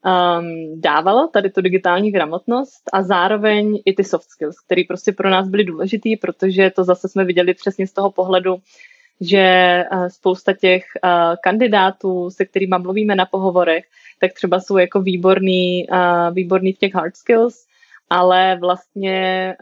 um, 0.06 0.82
dávalo 0.82 1.28
tady 1.28 1.50
tu 1.50 1.62
digitální 1.62 2.12
gramotnost 2.12 2.84
a 2.94 3.04
zároveň 3.04 3.82
i 3.86 3.94
ty 3.94 4.04
soft 4.04 4.30
skills, 4.30 4.60
které 4.60 4.82
prostě 4.88 5.12
pro 5.12 5.30
nás 5.30 5.50
byly 5.50 5.64
důležitý, 5.64 6.18
protože 6.18 6.72
to 6.76 6.84
zase 6.84 7.08
jsme 7.08 7.26
viděli 7.26 7.54
přesně 7.54 7.88
z 7.88 7.94
toho 7.94 8.12
pohledu, 8.12 8.56
že 9.22 9.84
uh, 9.92 10.08
spousta 10.08 10.54
těch 10.54 10.84
uh, 11.04 11.10
kandidátů, 11.44 12.30
se 12.30 12.46
kterými 12.46 12.76
mluvíme 12.80 13.16
na 13.16 13.26
pohovorech, 13.26 13.84
tak 14.22 14.34
třeba 14.34 14.60
jsou 14.60 14.78
jako 14.78 15.02
výborný, 15.02 15.88
uh, 15.92 16.34
výborný 16.34 16.74
v 16.74 16.78
těch 16.78 16.96
hard 16.96 17.16
skills, 17.16 17.66
ale 18.10 18.58
vlastně 18.62 19.56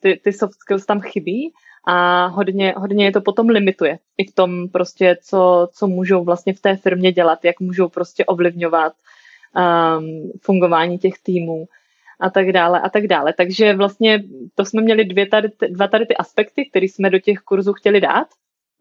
ty, 0.00 0.20
ty 0.24 0.32
soft 0.32 0.54
skills 0.54 0.86
tam 0.86 1.00
chybí 1.00 1.52
a 1.86 2.26
hodně, 2.26 2.74
hodně 2.76 3.04
je 3.04 3.12
to 3.12 3.20
potom 3.20 3.48
limituje 3.48 3.98
i 4.18 4.26
v 4.26 4.34
tom 4.34 4.68
prostě, 4.68 5.16
co, 5.22 5.68
co 5.72 5.86
můžou 5.86 6.24
vlastně 6.24 6.54
v 6.54 6.60
té 6.60 6.76
firmě 6.76 7.12
dělat, 7.12 7.44
jak 7.44 7.60
můžou 7.60 7.88
prostě 7.88 8.24
ovlivňovat 8.24 8.92
um, 9.56 10.32
fungování 10.42 10.98
těch 10.98 11.14
týmů 11.22 11.66
a 12.20 12.30
tak 12.30 12.52
dále 12.52 12.80
a 12.80 12.88
tak 12.88 13.06
dále. 13.06 13.32
Takže 13.32 13.74
vlastně 13.74 14.22
to 14.54 14.64
jsme 14.64 14.82
měli 14.82 15.04
dvě 15.04 15.26
tady, 15.26 15.48
dva 15.68 15.88
tady 15.88 16.06
ty 16.06 16.16
aspekty, 16.16 16.70
které 16.70 16.86
jsme 16.86 17.10
do 17.10 17.18
těch 17.18 17.38
kurzů 17.38 17.72
chtěli 17.72 18.00
dát 18.00 18.28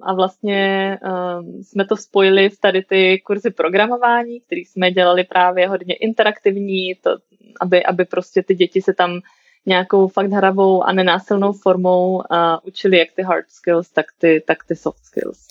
a 0.01 0.13
vlastně 0.13 0.97
um, 1.03 1.63
jsme 1.63 1.85
to 1.85 1.97
spojili 1.97 2.49
v 2.49 2.59
tady 2.59 2.83
ty 2.83 3.21
kurzy 3.25 3.51
programování, 3.51 4.41
které 4.41 4.61
jsme 4.61 4.91
dělali 4.91 5.23
právě 5.23 5.67
hodně 5.67 5.95
interaktivní, 5.95 6.95
to, 6.95 7.17
aby, 7.61 7.85
aby 7.85 8.05
prostě 8.05 8.43
ty 8.43 8.55
děti 8.55 8.81
se 8.81 8.93
tam 8.93 9.19
nějakou 9.65 10.07
fakt 10.07 10.31
hravou 10.31 10.83
a 10.83 10.91
nenásilnou 10.91 11.53
formou 11.53 12.15
uh, 12.15 12.21
učili 12.63 12.97
jak 12.97 13.07
ty 13.15 13.21
hard 13.21 13.45
skills, 13.49 13.91
tak 13.91 14.05
ty, 14.17 14.43
tak 14.47 14.57
ty 14.67 14.75
soft 14.75 15.05
skills. 15.05 15.47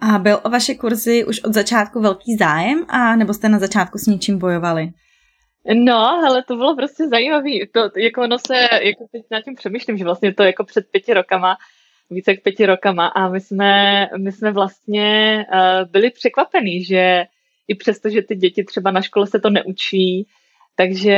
A 0.00 0.18
byl 0.18 0.40
o 0.44 0.50
vaše 0.50 0.74
kurzy 0.74 1.24
už 1.24 1.44
od 1.44 1.54
začátku 1.54 2.00
velký 2.00 2.36
zájem, 2.36 2.84
a 2.88 3.16
nebo 3.16 3.34
jste 3.34 3.48
na 3.48 3.58
začátku 3.58 3.98
s 3.98 4.06
něčím 4.06 4.38
bojovali? 4.38 4.90
No, 5.74 6.24
ale 6.26 6.42
to 6.42 6.56
bylo 6.56 6.76
prostě 6.76 7.08
zajímavé. 7.08 7.50
To, 7.72 8.00
jako 8.00 8.22
ono 8.22 8.38
se, 8.38 8.54
jako 8.82 9.06
teď 9.12 9.22
na 9.30 9.42
tím 9.42 9.54
přemýšlím, 9.54 9.96
že 9.96 10.04
vlastně 10.04 10.34
to 10.34 10.42
jako 10.42 10.64
před 10.64 10.84
pěti 10.90 11.14
rokama, 11.14 11.56
více 12.10 12.30
jak 12.30 12.42
pěti 12.42 12.66
rokama 12.66 13.06
a 13.06 13.28
my 13.28 13.40
jsme, 13.40 14.06
my 14.16 14.32
jsme 14.32 14.52
vlastně 14.52 15.38
uh, 15.54 15.90
byli 15.90 16.10
překvapení, 16.10 16.84
že 16.84 17.24
i 17.68 17.74
přesto, 17.74 18.08
že 18.08 18.22
ty 18.22 18.36
děti 18.36 18.64
třeba 18.64 18.90
na 18.90 19.02
škole 19.02 19.26
se 19.26 19.40
to 19.40 19.50
neučí, 19.50 20.26
takže 20.76 21.16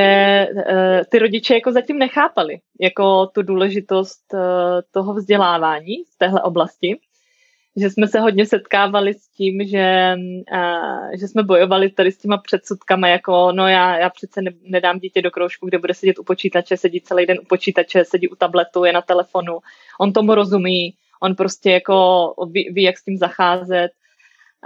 uh, 0.54 0.62
ty 1.08 1.18
rodiče 1.18 1.54
jako 1.54 1.72
zatím 1.72 1.98
nechápali 1.98 2.60
jako 2.80 3.26
tu 3.26 3.42
důležitost 3.42 4.34
uh, 4.34 4.40
toho 4.90 5.14
vzdělávání 5.14 6.04
z 6.04 6.18
téhle 6.18 6.42
oblasti 6.42 6.98
že 7.76 7.90
jsme 7.90 8.06
se 8.06 8.20
hodně 8.20 8.46
setkávali 8.46 9.14
s 9.14 9.28
tím, 9.28 9.66
že, 9.66 10.14
uh, 10.52 11.10
že 11.20 11.28
jsme 11.28 11.42
bojovali 11.42 11.90
tady 11.90 12.12
s 12.12 12.18
těma 12.18 12.38
předsudkama, 12.38 13.08
jako 13.08 13.52
no 13.52 13.68
já, 13.68 13.98
já 13.98 14.10
přece 14.10 14.42
ne, 14.42 14.50
nedám 14.62 14.98
dítě 14.98 15.22
do 15.22 15.30
kroužku, 15.30 15.66
kde 15.66 15.78
bude 15.78 15.94
sedět 15.94 16.18
u 16.18 16.24
počítače, 16.24 16.76
sedí 16.76 17.00
celý 17.00 17.26
den 17.26 17.38
u 17.42 17.44
počítače, 17.44 18.04
sedí 18.04 18.28
u 18.28 18.34
tabletu, 18.34 18.84
je 18.84 18.92
na 18.92 19.02
telefonu, 19.02 19.58
on 20.00 20.12
tomu 20.12 20.34
rozumí, 20.34 20.94
on 21.22 21.34
prostě 21.34 21.70
jako 21.70 22.34
ví, 22.50 22.68
ví 22.72 22.82
jak 22.82 22.98
s 22.98 23.04
tím 23.04 23.16
zacházet. 23.16 23.92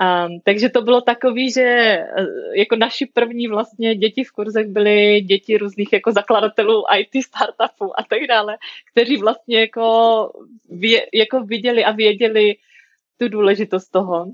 Um, 0.01 0.41
takže 0.45 0.69
to 0.69 0.83
bylo 0.83 1.01
takový, 1.01 1.51
že 1.51 1.63
e, 1.63 2.07
jako 2.55 2.77
naši 2.77 3.07
první 3.07 3.49
vlastně 3.49 3.95
děti 3.95 4.25
v 4.25 4.33
kurzech 4.33 4.67
byly 4.67 5.21
děti 5.21 5.57
různých 5.57 5.93
jako 5.93 6.13
zakladatelů 6.13 6.85
IT 6.99 7.25
startupů 7.25 8.01
a 8.01 8.03
tak 8.11 8.21
dále, 8.29 8.57
kteří 8.93 9.17
vlastně 9.17 9.61
jako, 9.61 10.31
vě, 10.71 11.07
jako 11.15 11.41
viděli 11.41 11.85
a 11.85 11.93
věděli, 11.93 12.55
tu 13.19 13.29
důležitost 13.29 13.89
toho. 13.89 14.27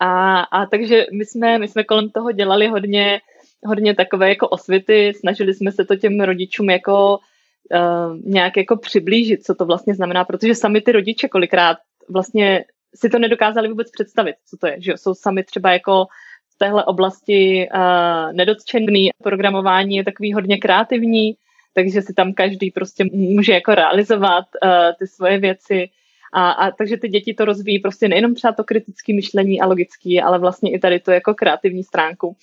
A, 0.00 0.40
a 0.40 0.66
takže 0.66 1.06
my 1.12 1.24
jsme, 1.24 1.58
my 1.58 1.68
jsme 1.68 1.84
kolem 1.84 2.10
toho 2.10 2.32
dělali 2.32 2.68
hodně, 2.68 3.20
hodně 3.66 3.94
takové 3.94 4.28
jako 4.28 4.48
osvěty, 4.48 5.12
snažili 5.14 5.54
jsme 5.54 5.72
se 5.72 5.84
to 5.84 5.96
těm 5.96 6.20
rodičům 6.20 6.70
jako 6.70 7.18
uh, 7.18 8.16
nějak 8.24 8.56
jako 8.56 8.76
přiblížit, 8.76 9.44
co 9.44 9.54
to 9.54 9.66
vlastně 9.66 9.94
znamená, 9.94 10.24
protože 10.24 10.54
sami 10.54 10.80
ty 10.80 10.92
rodiče 10.92 11.28
kolikrát 11.28 11.76
vlastně 12.08 12.64
si 12.94 13.08
to 13.08 13.18
nedokázali 13.18 13.68
vůbec 13.68 13.90
představit, 13.90 14.36
co 14.50 14.56
to 14.56 14.66
je, 14.66 14.76
že 14.80 14.92
jsou 14.96 15.14
sami 15.14 15.44
třeba 15.44 15.72
jako 15.72 16.06
v 16.54 16.58
téhle 16.58 16.84
oblasti 16.84 17.68
uh, 17.74 18.32
nedotčený. 18.32 19.10
Programování 19.22 19.96
je 19.96 20.04
takový 20.04 20.32
hodně 20.32 20.58
kreativní, 20.58 21.34
takže 21.74 22.02
si 22.02 22.14
tam 22.14 22.32
každý 22.32 22.70
prostě 22.70 23.04
může 23.12 23.52
jako 23.52 23.74
realizovat 23.74 24.44
uh, 24.62 24.70
ty 24.98 25.06
svoje 25.06 25.38
věci. 25.38 25.88
A, 26.36 26.50
a 26.50 26.70
takže 26.70 26.96
ty 26.96 27.08
děti 27.08 27.34
to 27.34 27.44
rozvíjí 27.44 27.78
prostě 27.78 28.08
nejenom 28.08 28.34
třeba 28.34 28.52
to 28.52 28.64
kritické 28.64 29.14
myšlení 29.14 29.60
a 29.60 29.66
logický, 29.66 30.20
ale 30.20 30.38
vlastně 30.38 30.72
i 30.72 30.78
tady 30.78 31.00
to 31.00 31.10
jako 31.10 31.34
kreativní 31.34 31.84
stránku. 31.84 32.36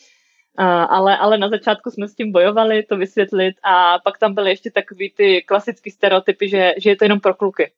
A, 0.58 0.84
ale, 0.84 1.18
ale 1.18 1.38
na 1.38 1.50
začátku 1.50 1.92
jsme 1.92 2.08
s 2.08 2.16
tím 2.16 2.32
bojovali, 2.32 2.84
to 2.84 2.98
vysvětlit 2.98 3.56
a 3.64 4.00
pak 4.00 4.18
tam 4.18 4.34
byly 4.34 4.50
ještě 4.50 4.72
takový 4.72 5.14
ty 5.18 5.42
klasické 5.42 5.92
stereotypy, 5.92 6.50
že, 6.50 6.74
že 6.78 6.90
je 6.90 6.96
to 6.96 7.06
jenom 7.06 7.20
pro 7.20 7.34
kluky. 7.34 7.72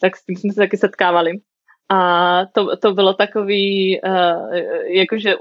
Tak 0.00 0.16
s 0.16 0.24
tím 0.24 0.36
jsme 0.36 0.52
se 0.52 0.60
taky 0.60 0.76
setkávali. 0.76 1.32
A 1.88 2.46
to, 2.46 2.76
to 2.76 2.94
bylo 2.94 3.14
takový 3.14 4.00
uh, 4.00 4.54
jakože 4.86 5.34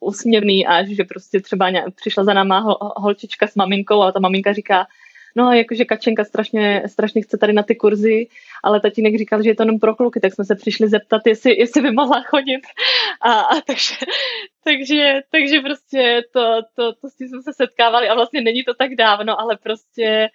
usměvný 0.00 0.66
až, 0.66 0.88
že 0.88 1.04
prostě 1.04 1.40
třeba 1.40 1.66
přišla 1.96 2.24
za 2.24 2.32
náma 2.32 2.58
hol, 2.58 2.76
holčička 2.80 3.46
s 3.46 3.54
maminkou 3.54 4.02
a 4.02 4.12
ta 4.12 4.20
maminka 4.20 4.52
říká, 4.52 4.86
no 5.36 5.46
a 5.46 5.54
jakože 5.54 5.84
Kačenka 5.84 6.24
strašně, 6.24 6.82
strašně 6.86 7.22
chce 7.22 7.38
tady 7.38 7.52
na 7.52 7.62
ty 7.62 7.74
kurzy, 7.74 8.26
ale 8.64 8.80
tatínek 8.80 9.18
říkal, 9.18 9.42
že 9.42 9.50
je 9.50 9.54
to 9.54 9.62
jenom 9.62 9.78
pro 9.78 9.94
kluky, 9.94 10.20
tak 10.20 10.34
jsme 10.34 10.44
se 10.44 10.54
přišli 10.54 10.88
zeptat, 10.88 11.26
jestli, 11.26 11.58
jestli 11.58 11.82
by 11.82 11.90
mohla 11.90 12.22
chodit. 12.22 12.60
A, 13.20 13.40
a 13.40 13.60
takže, 13.60 13.94
takže, 14.64 15.20
takže 15.30 15.60
prostě 15.60 16.22
to, 16.32 16.62
to, 16.76 16.92
to 16.92 17.08
s 17.08 17.16
tím 17.16 17.28
jsme 17.28 17.42
se 17.42 17.52
setkávali 17.52 18.08
a 18.08 18.14
vlastně 18.14 18.40
není 18.40 18.64
to 18.64 18.74
tak 18.74 18.94
dávno, 18.94 19.40
ale 19.40 19.56
prostě 19.62 20.28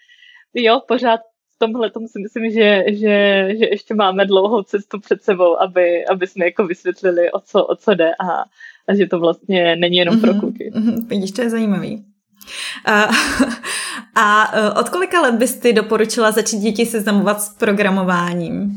jo, 0.54 0.82
pořád 0.88 1.20
v 1.56 1.60
tomhle 1.60 1.92
tomu 1.92 2.08
si 2.08 2.20
myslím, 2.20 2.52
že, 2.52 2.84
že, 2.88 3.48
že 3.60 3.66
ještě 3.66 3.94
máme 3.94 4.26
dlouhou 4.26 4.64
cestu 4.64 5.00
před 5.00 5.24
sebou, 5.24 5.62
aby, 5.62 6.06
aby 6.06 6.28
jsme 6.28 6.46
jako 6.46 6.68
vysvětlili, 6.68 7.32
o 7.32 7.40
co, 7.40 7.66
o 7.66 7.76
co 7.76 7.94
jde 7.94 8.12
a, 8.20 8.46
a 8.88 8.96
že 8.96 9.08
to 9.08 9.20
vlastně 9.20 9.76
není 9.76 9.98
jenom 9.98 10.16
mm-hmm, 10.16 10.22
pro 10.22 10.32
mhm, 10.32 10.40
kluky. 10.40 10.72
Mm-hmm, 10.72 11.08
vidíš, 11.08 11.32
to 11.32 11.42
je 11.42 11.50
zajímavý. 11.50 12.06
A, 12.86 13.04
a 14.16 14.52
e, 14.54 14.72
od 14.80 14.90
kolika 14.90 15.22
let 15.22 15.36
bys 15.36 15.60
ty 15.60 15.74
doporučila 15.74 16.32
začít 16.32 16.58
děti 16.58 16.86
seznamovat 16.86 17.42
s 17.42 17.50
programováním? 17.50 18.72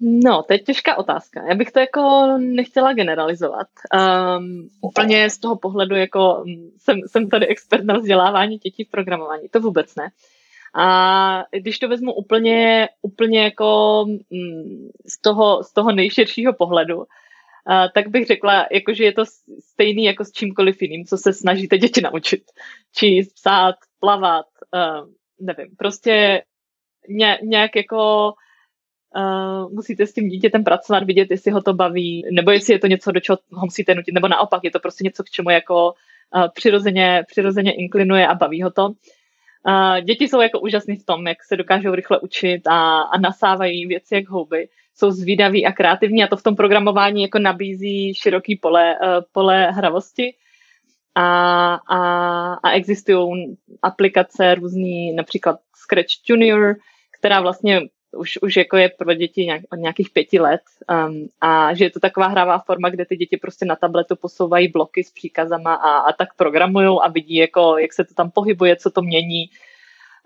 No, 0.00 0.42
to 0.42 0.52
je 0.52 0.58
těžká 0.58 0.98
otázka. 0.98 1.42
Já 1.48 1.54
bych 1.54 1.70
to 1.72 1.80
jako 1.80 2.26
nechtěla 2.38 2.92
generalizovat. 2.92 3.66
Um, 4.38 4.68
úplně 4.80 5.30
z 5.30 5.38
toho 5.38 5.56
pohledu, 5.56 5.94
jako 5.94 6.44
jsem, 6.78 7.00
jsem 7.06 7.28
tady 7.28 7.46
expert 7.46 7.84
na 7.84 7.98
vzdělávání 7.98 8.58
dětí 8.58 8.84
v 8.84 8.90
programování. 8.90 9.48
To 9.48 9.60
vůbec 9.60 9.94
ne. 9.94 10.08
A 10.74 11.44
když 11.50 11.78
to 11.78 11.88
vezmu 11.88 12.12
úplně, 12.12 12.88
úplně 13.02 13.44
jako 13.44 14.04
z 15.06 15.20
toho, 15.20 15.62
z 15.62 15.72
toho 15.72 15.92
nejširšího 15.92 16.52
pohledu, 16.52 17.04
uh, 17.68 17.86
tak 17.94 18.08
bych 18.08 18.26
řekla, 18.26 18.66
jako, 18.72 18.94
že 18.94 19.04
je 19.04 19.12
to 19.12 19.24
stejný 19.72 20.04
jako 20.04 20.24
s 20.24 20.32
čímkoliv 20.32 20.82
jiným, 20.82 21.04
co 21.04 21.16
se 21.16 21.32
snažíte 21.32 21.78
děti 21.78 22.00
naučit. 22.00 22.42
Číst, 22.96 23.32
psát, 23.32 23.74
plavat, 24.00 24.46
uh, 24.74 25.08
nevím, 25.40 25.76
prostě 25.78 26.42
ně, 27.08 27.38
nějak 27.42 27.76
jako 27.76 28.32
uh, 29.16 29.72
musíte 29.72 30.06
s 30.06 30.12
tím 30.12 30.28
dítětem 30.28 30.64
pracovat, 30.64 31.04
vidět, 31.04 31.30
jestli 31.30 31.50
ho 31.50 31.62
to 31.62 31.74
baví, 31.74 32.24
nebo 32.30 32.50
jestli 32.50 32.74
je 32.74 32.78
to 32.78 32.86
něco, 32.86 33.12
do 33.12 33.20
čeho 33.20 33.38
ho 33.52 33.66
musíte 33.66 33.94
nutit, 33.94 34.12
nebo 34.14 34.28
naopak 34.28 34.64
je 34.64 34.70
to 34.70 34.80
prostě 34.80 35.04
něco, 35.04 35.22
k 35.24 35.30
čemu 35.30 35.50
jako 35.50 35.92
uh, 36.34 36.48
přirozeně, 36.54 37.24
přirozeně 37.26 37.72
inklinuje 37.72 38.26
a 38.26 38.34
baví 38.34 38.62
ho 38.62 38.70
to. 38.70 38.86
Uh, 38.86 40.00
děti 40.00 40.28
jsou 40.28 40.40
jako 40.40 40.60
úžasný 40.60 40.96
v 40.96 41.04
tom, 41.04 41.26
jak 41.26 41.44
se 41.44 41.56
dokážou 41.56 41.94
rychle 41.94 42.20
učit 42.20 42.66
a, 42.66 43.00
a 43.00 43.18
nasávají 43.18 43.86
věci 43.86 44.14
jak 44.14 44.28
houby 44.28 44.68
jsou 44.98 45.10
zvídaví 45.10 45.66
a 45.66 45.72
kreativní 45.72 46.24
a 46.24 46.26
to 46.26 46.36
v 46.36 46.42
tom 46.42 46.56
programování 46.56 47.22
jako 47.22 47.38
nabízí 47.38 48.14
široký 48.14 48.56
pole, 48.56 48.96
uh, 49.02 49.24
pole 49.32 49.70
hravosti. 49.70 50.34
A, 51.14 51.74
a, 51.74 51.98
a 52.54 52.70
existují 52.70 53.56
aplikace 53.82 54.54
různý, 54.54 55.12
například 55.12 55.58
Scratch 55.76 56.28
Junior, 56.28 56.76
která 57.18 57.40
vlastně 57.40 57.80
už, 58.16 58.38
už 58.42 58.56
jako 58.56 58.76
je 58.76 58.88
pro 58.88 59.14
děti 59.14 59.44
nějak, 59.44 59.62
od 59.72 59.76
nějakých 59.76 60.10
pěti 60.10 60.40
let 60.40 60.60
um, 60.90 61.28
a 61.40 61.74
že 61.74 61.84
je 61.84 61.90
to 61.90 62.00
taková 62.00 62.26
hravá 62.26 62.58
forma, 62.58 62.90
kde 62.90 63.06
ty 63.06 63.16
děti 63.16 63.36
prostě 63.36 63.64
na 63.64 63.76
tabletu 63.76 64.16
posouvají 64.16 64.68
bloky 64.68 65.04
s 65.04 65.10
příkazama 65.12 65.74
a, 65.74 65.98
a 65.98 66.12
tak 66.12 66.28
programují 66.36 66.98
a 67.02 67.08
vidí, 67.08 67.34
jako, 67.34 67.78
jak 67.78 67.92
se 67.92 68.04
to 68.04 68.14
tam 68.14 68.30
pohybuje, 68.30 68.76
co 68.76 68.90
to 68.90 69.02
mění. 69.02 69.50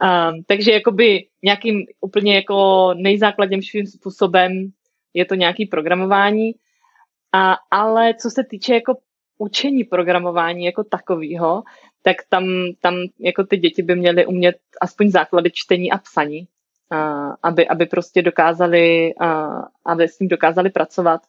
Um, 0.02 0.42
takže 0.46 0.72
jakoby 0.72 1.26
nějakým 1.42 1.86
úplně 2.00 2.34
jako 2.34 2.90
nejzákladnějším 2.96 3.86
způsobem 3.86 4.70
je 5.14 5.24
to 5.24 5.34
nějaký 5.34 5.66
programování, 5.66 6.52
a, 7.32 7.56
ale 7.70 8.14
co 8.14 8.30
se 8.30 8.44
týče 8.44 8.74
jako 8.74 8.96
učení 9.38 9.84
programování 9.84 10.64
jako 10.64 10.84
takového, 10.84 11.62
tak 12.02 12.16
tam, 12.28 12.44
tam 12.80 12.94
jako 13.18 13.44
ty 13.44 13.56
děti 13.56 13.82
by 13.82 13.96
měly 13.96 14.26
umět 14.26 14.56
aspoň 14.80 15.10
základy 15.10 15.50
čtení 15.50 15.92
a 15.92 15.98
psaní, 15.98 16.46
a, 16.90 17.30
aby, 17.42 17.68
aby 17.68 17.86
prostě 17.86 18.22
dokázali, 18.22 19.14
a, 19.14 19.50
aby 19.86 20.08
s 20.08 20.18
tím 20.18 20.28
dokázali 20.28 20.70
pracovat. 20.70 21.20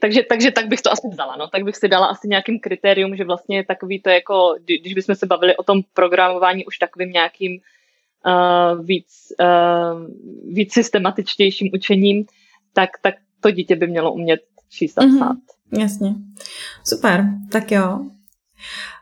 Takže, 0.00 0.22
takže 0.22 0.50
tak 0.50 0.66
bych 0.66 0.82
to 0.82 0.92
asi 0.92 1.08
vzala, 1.08 1.36
no. 1.36 1.48
Tak 1.48 1.64
bych 1.64 1.76
si 1.76 1.88
dala 1.88 2.06
asi 2.06 2.28
nějakým 2.28 2.60
kritérium, 2.60 3.16
že 3.16 3.24
vlastně 3.24 3.64
takový 3.64 4.02
to 4.02 4.10
jako, 4.10 4.56
když 4.64 4.94
bychom 4.94 5.14
se 5.14 5.26
bavili 5.26 5.56
o 5.56 5.62
tom 5.62 5.80
programování 5.94 6.66
už 6.66 6.78
takovým 6.78 7.10
nějakým 7.10 7.60
víc, 8.82 9.06
uh, 9.40 10.06
víc 10.54 10.72
systematičtějším 10.72 11.70
učením, 11.74 12.24
tak, 12.72 12.90
tak 13.02 13.14
to 13.40 13.50
dítě 13.50 13.76
by 13.76 13.86
mělo 13.86 14.12
umět 14.12 14.40
číst 14.70 14.98
a 14.98 15.04
mhm. 15.04 15.16
psát. 15.16 15.36
Mm-hmm, 15.72 15.80
jasně. 15.80 16.14
Super, 16.84 17.24
tak 17.52 17.72
jo. 17.72 17.98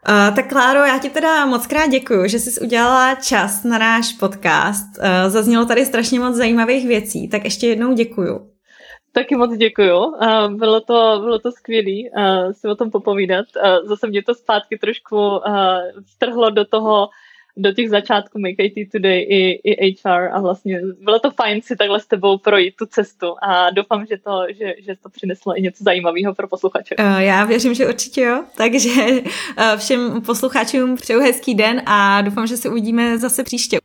Uh, 0.08 0.36
tak 0.36 0.48
Kláro, 0.48 0.78
já 0.78 0.98
ti 0.98 1.10
teda 1.10 1.46
moc 1.46 1.66
krát 1.66 1.86
děkuji, 1.86 2.28
že 2.28 2.38
jsi 2.38 2.60
udělala 2.60 3.14
čas 3.14 3.64
na 3.64 3.78
náš 3.78 4.12
podcast. 4.12 4.98
Uh, 4.98 5.30
zaznělo 5.30 5.64
tady 5.64 5.86
strašně 5.86 6.20
moc 6.20 6.36
zajímavých 6.36 6.86
věcí, 6.86 7.28
tak 7.28 7.44
ještě 7.44 7.66
jednou 7.66 7.92
děkuju. 7.92 8.50
Taky 9.12 9.36
moc 9.36 9.56
děkuju. 9.56 9.96
Uh, 9.96 10.54
bylo 10.54 10.80
to, 10.80 11.20
bylo 11.20 11.38
to 11.38 11.52
skvělé 11.52 12.10
uh, 12.16 12.52
si 12.52 12.68
o 12.68 12.74
tom 12.74 12.90
popovídat. 12.90 13.46
Uh, 13.56 13.88
zase 13.88 14.06
mě 14.06 14.22
to 14.22 14.34
zpátky 14.34 14.78
trošku 14.78 15.16
uh, 15.16 15.40
strhlo 16.06 16.50
do 16.50 16.64
toho, 16.64 17.08
do 17.56 17.72
těch 17.72 17.90
začátků 17.90 18.38
Make 18.38 18.64
IT 18.64 18.92
Today 18.92 19.26
i, 19.28 19.60
i 19.64 19.96
HR 20.04 20.28
a 20.32 20.40
vlastně 20.40 20.80
bylo 21.00 21.18
to 21.18 21.30
fajn 21.30 21.62
si 21.62 21.76
takhle 21.76 22.00
s 22.00 22.06
tebou 22.06 22.38
projít 22.38 22.74
tu 22.76 22.86
cestu 22.86 23.26
a 23.42 23.70
doufám, 23.70 24.06
že 24.06 24.16
to, 24.24 24.44
že, 24.48 24.74
že 24.78 24.94
to 25.02 25.08
přineslo 25.08 25.58
i 25.58 25.62
něco 25.62 25.84
zajímavého 25.84 26.34
pro 26.34 26.48
posluchače. 26.48 26.94
Uh, 26.98 27.18
já 27.18 27.44
věřím, 27.44 27.74
že 27.74 27.88
určitě 27.88 28.20
jo, 28.20 28.44
takže 28.56 28.90
uh, 28.90 29.76
všem 29.76 30.22
posluchačům 30.22 30.96
přeju 30.96 31.20
hezký 31.20 31.54
den 31.54 31.82
a 31.86 32.22
doufám, 32.22 32.46
že 32.46 32.56
se 32.56 32.68
uvidíme 32.68 33.18
zase 33.18 33.44
příště. 33.44 33.78